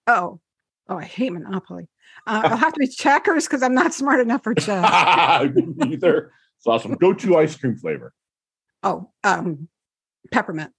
Oh, 0.06 0.40
oh, 0.88 0.96
I 0.96 1.04
hate 1.04 1.32
Monopoly. 1.32 1.88
Uh, 2.28 2.42
I'll 2.44 2.56
have 2.56 2.74
to 2.74 2.78
be 2.78 2.86
checkers 2.86 3.46
because 3.46 3.60
I'm 3.60 3.74
not 3.74 3.92
smart 3.92 4.20
enough 4.20 4.44
for 4.44 4.54
chess. 4.54 4.88
Either. 4.88 6.30
It's 6.58 6.66
awesome. 6.66 6.94
Go 6.94 7.12
to 7.12 7.36
ice 7.38 7.56
cream 7.56 7.76
flavor. 7.76 8.14
Oh, 8.84 9.10
um, 9.24 9.68
peppermint. 10.30 10.72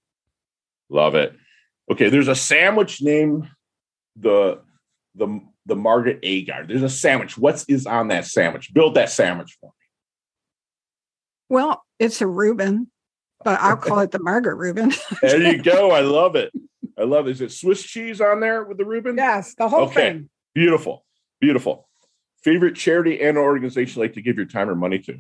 Love 0.90 1.16
it. 1.16 1.36
Okay, 1.92 2.08
there's 2.08 2.30
a 2.30 2.36
sandwich 2.36 3.02
named 3.02 3.50
the 4.16 4.62
the 5.16 5.42
the 5.68 5.76
Margaret 5.76 6.22
Agard. 6.24 6.68
There's 6.68 6.84
a 6.84 6.90
sandwich. 6.90 7.38
What 7.38 7.56
is 7.56 7.66
is 7.68 7.86
on 7.86 8.08
that 8.08 8.26
sandwich? 8.26 8.74
Build 8.74 8.96
that 8.96 9.10
sandwich 9.10 9.58
for 9.60 9.68
me. 9.68 9.72
Well, 11.50 11.84
it's 12.00 12.22
a 12.22 12.28
Reuben, 12.28 12.90
but 13.44 13.60
I'll 13.60 13.78
call 13.78 14.00
it 14.00 14.12
the 14.12 14.20
Margaret 14.20 14.56
Reuben. 14.56 14.94
there 15.22 15.42
you 15.42 15.62
go. 15.62 15.92
I 15.92 16.02
love 16.02 16.36
it. 16.36 16.52
I 16.98 17.04
love 17.04 17.28
it. 17.28 17.32
Is 17.32 17.42
it 17.42 17.52
Swiss 17.52 17.84
cheese 17.84 18.20
on 18.22 18.40
there 18.40 18.64
with 18.64 18.78
the 18.78 18.86
Reuben? 18.86 19.18
Yes, 19.18 19.54
the 19.56 19.70
whole 19.70 19.84
okay. 19.84 19.94
thing. 19.94 20.30
Beautiful. 20.56 21.06
Beautiful. 21.40 21.88
Favorite 22.44 22.76
charity 22.76 23.22
and 23.22 23.38
organization 23.38 24.02
like 24.02 24.14
to 24.14 24.22
give 24.22 24.38
your 24.38 24.46
time 24.46 24.70
or 24.70 24.76
money 24.76 25.00
to? 25.00 25.20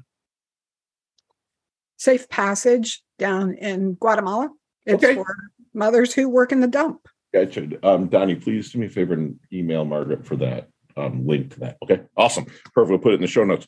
Safe 1.98 2.30
Passage 2.30 3.04
down 3.20 3.54
in 3.54 3.94
Guatemala. 3.96 4.50
It's 4.86 5.04
okay. 5.04 5.16
for 5.16 5.36
mothers 5.74 6.14
who 6.14 6.30
work 6.30 6.52
in 6.52 6.62
the 6.62 6.68
dump. 6.68 7.08
Gotcha. 7.34 7.68
Um, 7.84 8.08
Donnie, 8.08 8.36
please 8.36 8.72
do 8.72 8.80
me 8.80 8.88
a 8.88 8.90
favor 8.90 9.14
and 9.14 9.40
email 9.52 9.86
Margaret 9.86 10.26
for 10.26 10.36
that 10.38 10.70
um, 10.96 11.26
link 11.26 11.54
to 11.54 11.60
that. 11.62 11.78
Okay, 11.84 12.02
awesome. 12.16 12.46
Perfect. 12.74 12.90
We'll 12.90 13.00
put 13.00 13.12
it 13.12 13.16
in 13.16 13.22
the 13.22 13.28
show 13.28 13.44
notes. 13.44 13.68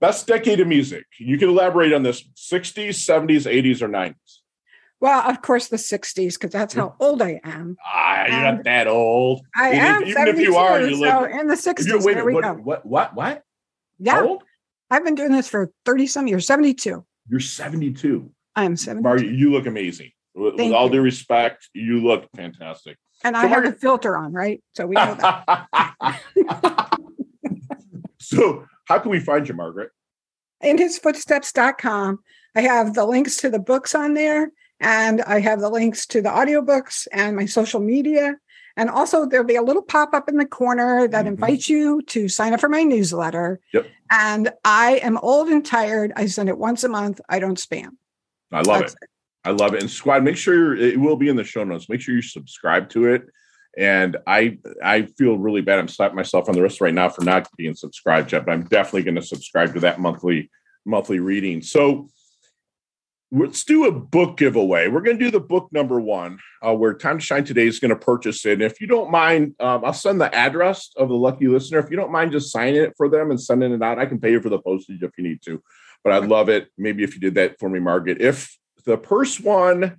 Best 0.00 0.26
decade 0.26 0.60
of 0.60 0.68
music. 0.68 1.04
You 1.18 1.38
can 1.38 1.48
elaborate 1.48 1.92
on 1.92 2.02
this 2.02 2.22
60s, 2.36 2.90
70s, 2.90 3.50
80s, 3.50 3.80
or 3.80 3.88
90s. 3.88 4.14
Well, 5.00 5.28
of 5.28 5.42
course, 5.42 5.68
the 5.68 5.76
60s, 5.76 6.34
because 6.34 6.50
that's 6.50 6.74
how 6.74 6.96
old 7.00 7.20
I 7.20 7.40
am. 7.44 7.76
Ah, 7.84 8.26
you're 8.26 8.52
not 8.52 8.64
that 8.64 8.86
old. 8.86 9.42
I 9.54 9.68
even, 9.68 9.80
am. 9.80 10.04
Even 10.04 10.28
if 10.28 10.38
you 10.38 10.56
are, 10.56 10.80
you 10.80 10.96
so 10.96 11.24
in 11.24 11.48
the 11.48 11.54
60s. 11.54 12.04
Wait, 12.04 12.14
there 12.14 12.24
we 12.24 12.34
what, 12.34 12.42
go. 12.42 12.54
What, 12.54 12.86
what, 12.86 13.14
what? 13.14 13.42
Yeah. 13.98 14.36
I've 14.90 15.04
been 15.04 15.14
doing 15.14 15.32
this 15.32 15.48
for 15.48 15.70
30 15.84 16.06
some 16.06 16.26
years, 16.26 16.46
72. 16.46 17.04
You're 17.28 17.40
72. 17.40 18.30
I 18.54 18.64
am 18.64 18.76
72. 18.76 19.02
Margie, 19.02 19.26
you 19.26 19.50
look 19.50 19.66
amazing. 19.66 20.12
With, 20.36 20.56
with 20.56 20.72
all 20.72 20.90
due 20.90 21.00
respect, 21.00 21.70
you 21.72 22.06
look 22.06 22.28
fantastic. 22.36 22.98
And 23.24 23.34
so 23.34 23.40
I 23.40 23.46
have 23.46 23.64
a 23.64 23.72
filter 23.72 24.16
on, 24.18 24.32
right? 24.32 24.62
So 24.74 24.86
we 24.86 24.94
know 24.94 25.14
that. 25.14 26.20
so 28.20 28.66
how 28.84 28.98
can 28.98 29.10
we 29.10 29.18
find 29.18 29.48
you, 29.48 29.54
Margaret? 29.54 29.90
In 30.60 30.76
his 30.76 30.98
footsteps.com. 30.98 32.18
I 32.54 32.62
have 32.62 32.94
the 32.94 33.04
links 33.04 33.36
to 33.38 33.50
the 33.50 33.58
books 33.58 33.94
on 33.94 34.14
there, 34.14 34.50
and 34.80 35.22
I 35.22 35.40
have 35.40 35.60
the 35.60 35.68
links 35.68 36.06
to 36.06 36.22
the 36.22 36.30
audiobooks 36.30 37.06
and 37.12 37.36
my 37.36 37.46
social 37.46 37.80
media. 37.80 38.36
And 38.78 38.90
also, 38.90 39.26
there'll 39.26 39.46
be 39.46 39.56
a 39.56 39.62
little 39.62 39.82
pop 39.82 40.12
up 40.12 40.28
in 40.28 40.36
the 40.36 40.46
corner 40.46 41.08
that 41.08 41.20
mm-hmm. 41.20 41.28
invites 41.28 41.68
you 41.68 42.02
to 42.02 42.28
sign 42.28 42.52
up 42.52 42.60
for 42.60 42.68
my 42.68 42.82
newsletter. 42.82 43.60
Yep. 43.72 43.86
And 44.10 44.52
I 44.64 44.96
am 45.02 45.18
old 45.18 45.48
and 45.48 45.64
tired. 45.64 46.12
I 46.14 46.26
send 46.26 46.50
it 46.50 46.58
once 46.58 46.84
a 46.84 46.88
month. 46.88 47.20
I 47.28 47.38
don't 47.38 47.58
spam. 47.58 47.90
I 48.52 48.60
love 48.60 48.82
it. 48.82 48.94
it. 49.00 49.08
I 49.46 49.50
love 49.50 49.74
it. 49.74 49.80
And 49.80 49.90
squad, 49.90 50.24
make 50.24 50.36
sure 50.36 50.76
it 50.76 50.98
will 50.98 51.16
be 51.16 51.28
in 51.28 51.36
the 51.36 51.44
show 51.44 51.62
notes. 51.62 51.88
Make 51.88 52.00
sure 52.00 52.16
you 52.16 52.22
subscribe 52.22 52.88
to 52.90 53.06
it. 53.06 53.26
And 53.78 54.16
I 54.26 54.58
I 54.82 55.02
feel 55.02 55.38
really 55.38 55.60
bad. 55.60 55.78
I'm 55.78 55.86
slapping 55.86 56.16
myself 56.16 56.48
on 56.48 56.56
the 56.56 56.62
wrist 56.62 56.80
right 56.80 56.94
now 56.94 57.08
for 57.08 57.22
not 57.22 57.48
being 57.56 57.76
subscribed 57.76 58.32
yet, 58.32 58.44
but 58.44 58.52
I'm 58.52 58.64
definitely 58.64 59.04
going 59.04 59.14
to 59.14 59.22
subscribe 59.22 59.72
to 59.74 59.80
that 59.80 60.00
monthly 60.00 60.50
monthly 60.84 61.20
reading. 61.20 61.62
So 61.62 62.08
let's 63.30 63.64
do 63.64 63.86
a 63.86 63.92
book 63.92 64.36
giveaway. 64.36 64.88
We're 64.88 65.00
going 65.00 65.18
to 65.18 65.24
do 65.24 65.30
the 65.30 65.40
book 65.40 65.68
number 65.70 66.00
one, 66.00 66.38
uh, 66.66 66.74
where 66.74 66.94
Time 66.94 67.18
to 67.18 67.24
Shine 67.24 67.44
Today 67.44 67.68
is 67.68 67.78
going 67.78 67.90
to 67.90 67.96
purchase 67.96 68.44
it. 68.46 68.54
And 68.54 68.62
if 68.62 68.80
you 68.80 68.88
don't 68.88 69.10
mind, 69.12 69.54
um, 69.60 69.84
I'll 69.84 69.92
send 69.92 70.20
the 70.20 70.34
address 70.34 70.90
of 70.96 71.08
the 71.08 71.14
lucky 71.14 71.46
listener. 71.46 71.78
If 71.78 71.90
you 71.90 71.96
don't 71.96 72.12
mind 72.12 72.32
just 72.32 72.50
signing 72.50 72.76
it 72.82 72.94
for 72.96 73.08
them 73.08 73.30
and 73.30 73.40
sending 73.40 73.72
it 73.72 73.82
out, 73.82 73.98
I 73.98 74.06
can 74.06 74.20
pay 74.20 74.32
you 74.32 74.40
for 74.40 74.48
the 74.48 74.60
postage 74.60 75.02
if 75.02 75.12
you 75.18 75.24
need 75.24 75.42
to. 75.42 75.62
But 76.02 76.14
I'd 76.14 76.28
love 76.28 76.48
it. 76.48 76.68
Maybe 76.78 77.04
if 77.04 77.14
you 77.14 77.20
did 77.20 77.34
that 77.34 77.58
for 77.60 77.68
me, 77.68 77.78
Margaret. 77.78 78.20
If 78.20 78.56
the 78.86 78.96
first 78.96 79.42
one, 79.42 79.98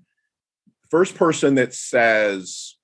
first 0.89 1.15
person 1.15 1.55
that 1.55 1.73
says, 1.73 2.75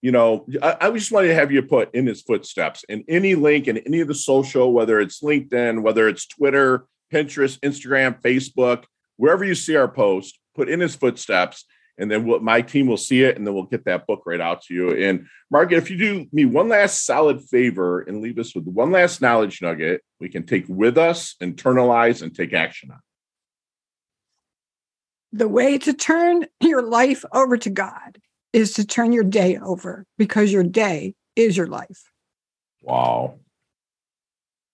you 0.00 0.12
know, 0.12 0.46
I, 0.62 0.76
I 0.80 0.90
just 0.92 1.12
wanted 1.12 1.28
to 1.28 1.34
have 1.34 1.52
you 1.52 1.62
put 1.62 1.94
in 1.94 2.06
his 2.06 2.22
footsteps 2.22 2.84
and 2.88 3.04
any 3.08 3.34
link 3.34 3.68
in 3.68 3.78
any 3.78 4.00
of 4.00 4.08
the 4.08 4.14
social, 4.14 4.72
whether 4.72 5.00
it's 5.00 5.22
LinkedIn, 5.22 5.82
whether 5.82 6.08
it's 6.08 6.26
Twitter, 6.26 6.86
Pinterest, 7.12 7.58
Instagram, 7.60 8.20
Facebook, 8.22 8.84
wherever 9.16 9.44
you 9.44 9.54
see 9.54 9.76
our 9.76 9.88
post, 9.88 10.38
put 10.54 10.68
in 10.68 10.80
his 10.80 10.94
footsteps, 10.94 11.64
and 11.96 12.10
then 12.10 12.26
we'll, 12.26 12.40
my 12.40 12.60
team 12.60 12.86
will 12.86 12.96
see 12.96 13.22
it, 13.22 13.36
and 13.36 13.46
then 13.46 13.54
we'll 13.54 13.64
get 13.64 13.84
that 13.84 14.06
book 14.06 14.22
right 14.26 14.40
out 14.40 14.62
to 14.62 14.74
you. 14.74 14.90
And 14.90 15.26
Margaret, 15.50 15.78
if 15.78 15.90
you 15.90 15.96
do 15.96 16.26
me 16.32 16.44
one 16.44 16.68
last 16.68 17.06
solid 17.06 17.42
favor 17.42 18.00
and 18.00 18.20
leave 18.20 18.38
us 18.38 18.54
with 18.54 18.64
one 18.64 18.90
last 18.90 19.20
knowledge 19.20 19.62
nugget, 19.62 20.02
we 20.20 20.28
can 20.28 20.44
take 20.44 20.66
with 20.68 20.98
us, 20.98 21.36
internalize, 21.40 22.22
and 22.22 22.34
take 22.34 22.52
action 22.52 22.90
on. 22.90 22.98
The 25.34 25.48
way 25.48 25.78
to 25.78 25.92
turn 25.92 26.46
your 26.60 26.80
life 26.80 27.24
over 27.32 27.56
to 27.56 27.68
God 27.68 28.18
is 28.52 28.74
to 28.74 28.86
turn 28.86 29.10
your 29.10 29.24
day 29.24 29.56
over 29.56 30.06
because 30.16 30.52
your 30.52 30.62
day 30.62 31.16
is 31.34 31.56
your 31.56 31.66
life. 31.66 32.04
Wow. 32.82 33.40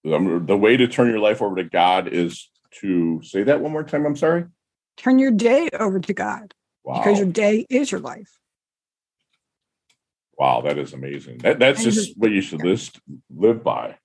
Um, 0.05 0.45
the 0.45 0.59
way 0.59 0.77
to 0.77 0.87
turn 0.87 1.09
your 1.09 1.19
life 1.19 1.41
over 1.41 1.57
to 1.57 1.65
God 1.65 2.09
is 2.09 2.51
to 2.83 3.23
say 3.23 3.43
that 3.45 3.63
one 3.63 3.73
more 3.73 3.85
time. 3.85 4.05
I'm 4.05 4.17
sorry. 4.17 4.45
Turn 4.99 5.19
your 5.19 5.31
day 5.31 5.71
over 5.73 5.99
to 5.99 6.13
God 6.13 6.53
wow. 6.85 6.99
because 6.99 7.19
your 7.19 7.29
day 7.29 7.65
is 7.71 7.91
your 7.91 8.03
life. 8.03 8.39
Wow, 10.37 10.61
that 10.61 10.77
is 10.77 10.93
amazing. 10.93 11.39
That, 11.39 11.59
that's 11.59 11.83
just 11.83 12.19
what 12.19 12.33
you 12.33 12.43
should 12.43 12.63
list, 12.63 13.01
live 13.35 13.65
by. 13.65 13.97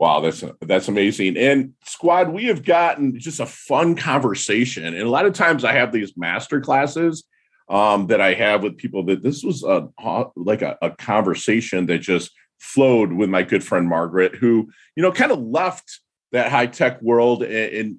Wow, 0.00 0.20
that's 0.20 0.42
that's 0.62 0.88
amazing. 0.88 1.36
And 1.36 1.74
squad, 1.84 2.30
we 2.30 2.46
have 2.46 2.64
gotten 2.64 3.20
just 3.20 3.38
a 3.38 3.44
fun 3.44 3.94
conversation. 3.94 4.86
And 4.86 5.02
a 5.02 5.10
lot 5.10 5.26
of 5.26 5.34
times 5.34 5.62
I 5.62 5.74
have 5.74 5.92
these 5.92 6.16
master 6.16 6.58
classes 6.58 7.24
um, 7.68 8.06
that 8.06 8.18
I 8.18 8.32
have 8.32 8.62
with 8.62 8.78
people 8.78 9.04
that 9.04 9.22
this 9.22 9.44
was 9.44 9.62
a 9.62 9.88
like 10.36 10.62
a, 10.62 10.78
a 10.80 10.90
conversation 10.92 11.84
that 11.86 11.98
just 11.98 12.30
flowed 12.58 13.12
with 13.12 13.28
my 13.28 13.42
good 13.42 13.62
friend 13.62 13.86
Margaret, 13.86 14.34
who, 14.36 14.70
you 14.96 15.02
know, 15.02 15.12
kind 15.12 15.32
of 15.32 15.38
left 15.38 16.00
that 16.32 16.50
high 16.50 16.66
tech 16.66 17.02
world 17.02 17.42
and, 17.42 17.98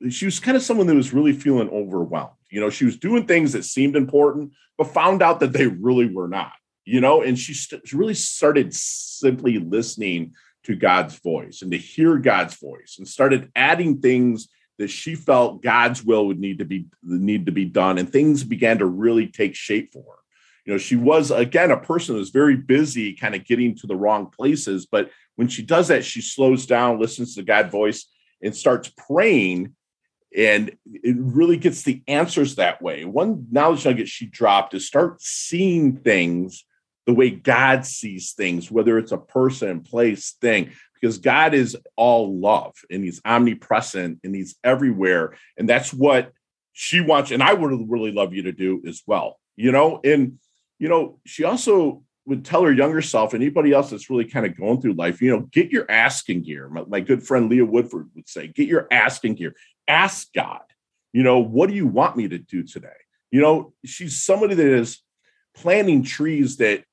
and 0.00 0.14
she 0.14 0.24
was 0.24 0.40
kind 0.40 0.56
of 0.56 0.62
someone 0.62 0.86
that 0.86 0.96
was 0.96 1.12
really 1.12 1.34
feeling 1.34 1.68
overwhelmed. 1.68 2.32
You 2.50 2.60
know, 2.60 2.70
she 2.70 2.86
was 2.86 2.96
doing 2.96 3.26
things 3.26 3.52
that 3.52 3.64
seemed 3.64 3.96
important, 3.96 4.52
but 4.78 4.88
found 4.88 5.22
out 5.22 5.40
that 5.40 5.52
they 5.52 5.66
really 5.66 6.08
were 6.08 6.28
not, 6.28 6.52
you 6.86 7.02
know, 7.02 7.20
and 7.20 7.38
she, 7.38 7.52
st- 7.52 7.86
she 7.86 7.96
really 7.96 8.14
started 8.14 8.74
simply 8.74 9.58
listening 9.58 10.32
to 10.64 10.74
God's 10.74 11.18
voice 11.18 11.62
and 11.62 11.70
to 11.70 11.78
hear 11.78 12.18
God's 12.18 12.54
voice 12.54 12.96
and 12.98 13.06
started 13.06 13.50
adding 13.54 14.00
things 14.00 14.48
that 14.78 14.88
she 14.88 15.14
felt 15.14 15.62
God's 15.62 16.02
will 16.02 16.26
would 16.26 16.40
need 16.40 16.58
to 16.58 16.64
be 16.64 16.86
need 17.02 17.46
to 17.46 17.52
be 17.52 17.64
done 17.64 17.98
and 17.98 18.10
things 18.10 18.42
began 18.42 18.78
to 18.78 18.86
really 18.86 19.26
take 19.26 19.54
shape 19.54 19.92
for 19.92 20.02
her. 20.02 20.18
You 20.64 20.72
know, 20.72 20.78
she 20.78 20.96
was 20.96 21.30
again 21.30 21.70
a 21.70 21.76
person 21.76 22.16
who's 22.16 22.30
very 22.30 22.56
busy 22.56 23.14
kind 23.14 23.34
of 23.34 23.44
getting 23.44 23.76
to 23.76 23.86
the 23.86 23.96
wrong 23.96 24.30
places, 24.30 24.86
but 24.86 25.10
when 25.36 25.48
she 25.48 25.62
does 25.62 25.88
that, 25.88 26.04
she 26.04 26.20
slows 26.20 26.66
down, 26.66 27.00
listens 27.00 27.34
to 27.34 27.42
God's 27.42 27.70
voice, 27.70 28.06
and 28.42 28.56
starts 28.56 28.90
praying. 28.96 29.74
And 30.36 30.76
it 30.86 31.16
really 31.18 31.56
gets 31.56 31.82
the 31.82 32.02
answers 32.08 32.56
that 32.56 32.82
way. 32.82 33.04
One 33.04 33.46
knowledge 33.50 33.84
nugget 33.84 34.08
she 34.08 34.26
dropped 34.26 34.74
is 34.74 34.86
start 34.86 35.20
seeing 35.20 35.98
things 35.98 36.64
the 37.06 37.14
way 37.14 37.30
God 37.30 37.84
sees 37.84 38.32
things, 38.32 38.70
whether 38.70 38.98
it's 38.98 39.12
a 39.12 39.18
person, 39.18 39.80
place, 39.80 40.32
thing, 40.40 40.70
because 40.94 41.18
God 41.18 41.52
is 41.52 41.76
all 41.96 42.38
love 42.38 42.74
and 42.90 43.04
he's 43.04 43.20
omnipresent 43.24 44.20
and 44.24 44.34
he's 44.34 44.56
everywhere. 44.64 45.36
And 45.58 45.68
that's 45.68 45.92
what 45.92 46.32
she 46.72 47.00
wants. 47.00 47.30
And 47.30 47.42
I 47.42 47.52
would 47.52 47.90
really 47.90 48.12
love 48.12 48.32
you 48.32 48.44
to 48.44 48.52
do 48.52 48.82
as 48.86 49.02
well, 49.06 49.38
you 49.56 49.70
know? 49.70 50.00
And, 50.02 50.38
you 50.78 50.88
know, 50.88 51.20
she 51.26 51.44
also 51.44 52.02
would 52.26 52.44
tell 52.44 52.62
her 52.62 52.72
younger 52.72 53.02
self, 53.02 53.34
anybody 53.34 53.72
else 53.72 53.90
that's 53.90 54.08
really 54.08 54.24
kind 54.24 54.46
of 54.46 54.56
going 54.56 54.80
through 54.80 54.94
life, 54.94 55.20
you 55.20 55.30
know, 55.30 55.42
get 55.52 55.70
your 55.70 55.90
asking 55.90 56.42
gear. 56.42 56.68
My, 56.70 56.84
my 56.86 57.00
good 57.00 57.22
friend 57.22 57.50
Leah 57.50 57.66
Woodford 57.66 58.08
would 58.14 58.28
say, 58.28 58.48
get 58.48 58.66
your 58.66 58.88
asking 58.90 59.34
gear. 59.34 59.54
Ask 59.86 60.32
God, 60.32 60.62
you 61.12 61.22
know, 61.22 61.38
what 61.38 61.68
do 61.68 61.76
you 61.76 61.86
want 61.86 62.16
me 62.16 62.28
to 62.28 62.38
do 62.38 62.62
today? 62.62 62.88
You 63.30 63.42
know, 63.42 63.74
she's 63.84 64.22
somebody 64.22 64.54
that 64.54 64.66
is 64.66 65.02
planting 65.54 66.02
trees 66.02 66.56
that 66.56 66.84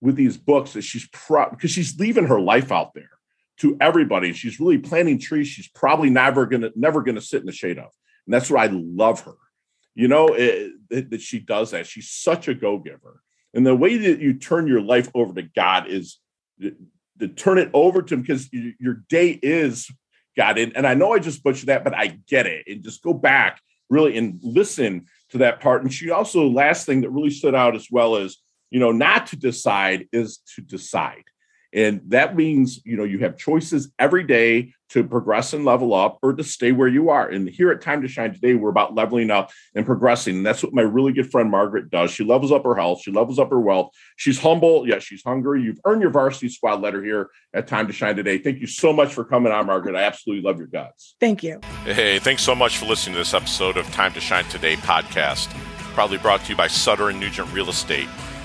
with 0.00 0.16
these 0.16 0.36
books 0.36 0.72
that 0.72 0.82
she's 0.82 1.08
pro 1.12 1.50
because 1.50 1.70
she's 1.70 1.98
leaving 1.98 2.26
her 2.26 2.40
life 2.40 2.70
out 2.70 2.94
there 2.94 3.10
to 3.58 3.76
everybody. 3.80 4.32
She's 4.32 4.60
really 4.60 4.78
planting 4.78 5.18
trees 5.18 5.48
she's 5.48 5.68
probably 5.68 6.10
never 6.10 6.46
gonna 6.46 6.70
never 6.76 7.02
gonna 7.02 7.20
sit 7.20 7.40
in 7.40 7.46
the 7.46 7.52
shade 7.52 7.78
of. 7.78 7.90
And 8.26 8.34
that's 8.34 8.50
why 8.50 8.64
I 8.64 8.70
love 8.72 9.22
her. 9.22 9.34
You 9.94 10.08
know, 10.08 10.28
eh, 10.28 10.42
eh, 10.42 10.46
it, 10.46 10.72
it, 10.90 11.10
that 11.10 11.20
she 11.20 11.40
does 11.40 11.72
that. 11.72 11.86
She's 11.86 12.10
such 12.10 12.46
a 12.46 12.54
go-giver 12.54 13.22
and 13.54 13.66
the 13.66 13.74
way 13.74 13.96
that 13.96 14.20
you 14.20 14.34
turn 14.34 14.66
your 14.66 14.80
life 14.80 15.10
over 15.14 15.34
to 15.34 15.42
God 15.42 15.88
is 15.88 16.18
to, 16.60 16.74
to 17.18 17.28
turn 17.28 17.58
it 17.58 17.70
over 17.72 18.02
to 18.02 18.14
Him 18.14 18.22
because 18.22 18.48
your 18.52 19.02
day 19.08 19.38
is 19.42 19.90
God. 20.36 20.58
And, 20.58 20.76
and 20.76 20.86
I 20.86 20.94
know 20.94 21.12
I 21.12 21.18
just 21.18 21.42
butchered 21.42 21.68
that, 21.68 21.84
but 21.84 21.94
I 21.94 22.18
get 22.28 22.46
it. 22.46 22.64
And 22.66 22.82
just 22.82 23.02
go 23.02 23.12
back 23.12 23.60
really 23.88 24.16
and 24.18 24.38
listen 24.42 25.06
to 25.30 25.38
that 25.38 25.60
part. 25.60 25.82
And 25.82 25.92
she 25.92 26.10
also, 26.10 26.46
last 26.46 26.86
thing 26.86 27.00
that 27.00 27.10
really 27.10 27.30
stood 27.30 27.54
out 27.54 27.74
as 27.74 27.88
well 27.90 28.16
is, 28.16 28.38
you 28.70 28.80
know, 28.80 28.92
not 28.92 29.28
to 29.28 29.36
decide 29.36 30.08
is 30.12 30.38
to 30.56 30.62
decide. 30.62 31.24
And 31.72 32.00
that 32.08 32.34
means, 32.34 32.80
you 32.84 32.96
know, 32.96 33.04
you 33.04 33.18
have 33.20 33.36
choices 33.36 33.92
every 33.98 34.24
day 34.24 34.72
to 34.90 35.04
progress 35.04 35.52
and 35.52 35.66
level 35.66 35.92
up 35.92 36.18
or 36.22 36.32
to 36.32 36.42
stay 36.42 36.72
where 36.72 36.88
you 36.88 37.10
are. 37.10 37.28
And 37.28 37.46
here 37.46 37.70
at 37.70 37.82
Time 37.82 38.00
to 38.00 38.08
Shine 38.08 38.32
today, 38.32 38.54
we're 38.54 38.70
about 38.70 38.94
leveling 38.94 39.30
up 39.30 39.50
and 39.74 39.84
progressing. 39.84 40.38
And 40.38 40.46
that's 40.46 40.62
what 40.62 40.72
my 40.72 40.80
really 40.80 41.12
good 41.12 41.30
friend 41.30 41.50
Margaret 41.50 41.90
does. 41.90 42.10
She 42.10 42.24
levels 42.24 42.52
up 42.52 42.64
her 42.64 42.74
health, 42.74 43.02
she 43.02 43.10
levels 43.10 43.38
up 43.38 43.50
her 43.50 43.60
wealth. 43.60 43.90
She's 44.16 44.40
humble, 44.40 44.88
yeah, 44.88 44.98
she's 44.98 45.22
hungry. 45.22 45.62
You've 45.62 45.80
earned 45.84 46.00
your 46.00 46.10
varsity 46.10 46.48
squad 46.48 46.80
letter 46.80 47.04
here 47.04 47.28
at 47.52 47.66
Time 47.66 47.86
to 47.86 47.92
Shine 47.92 48.16
today. 48.16 48.38
Thank 48.38 48.60
you 48.60 48.66
so 48.66 48.92
much 48.94 49.12
for 49.12 49.24
coming 49.24 49.52
on, 49.52 49.66
Margaret. 49.66 49.94
I 49.94 50.04
absolutely 50.04 50.48
love 50.48 50.56
your 50.56 50.68
guts. 50.68 51.16
Thank 51.20 51.42
you. 51.42 51.60
Hey, 51.84 52.18
thanks 52.18 52.42
so 52.42 52.54
much 52.54 52.78
for 52.78 52.86
listening 52.86 53.12
to 53.12 53.18
this 53.18 53.34
episode 53.34 53.76
of 53.76 53.84
Time 53.92 54.14
to 54.14 54.20
Shine 54.20 54.44
Today 54.44 54.76
podcast. 54.76 55.48
Probably 55.92 56.16
brought 56.16 56.44
to 56.44 56.50
you 56.50 56.56
by 56.56 56.68
Sutter 56.68 57.10
and 57.10 57.20
Nugent 57.20 57.52
Real 57.52 57.68
Estate, 57.68 58.08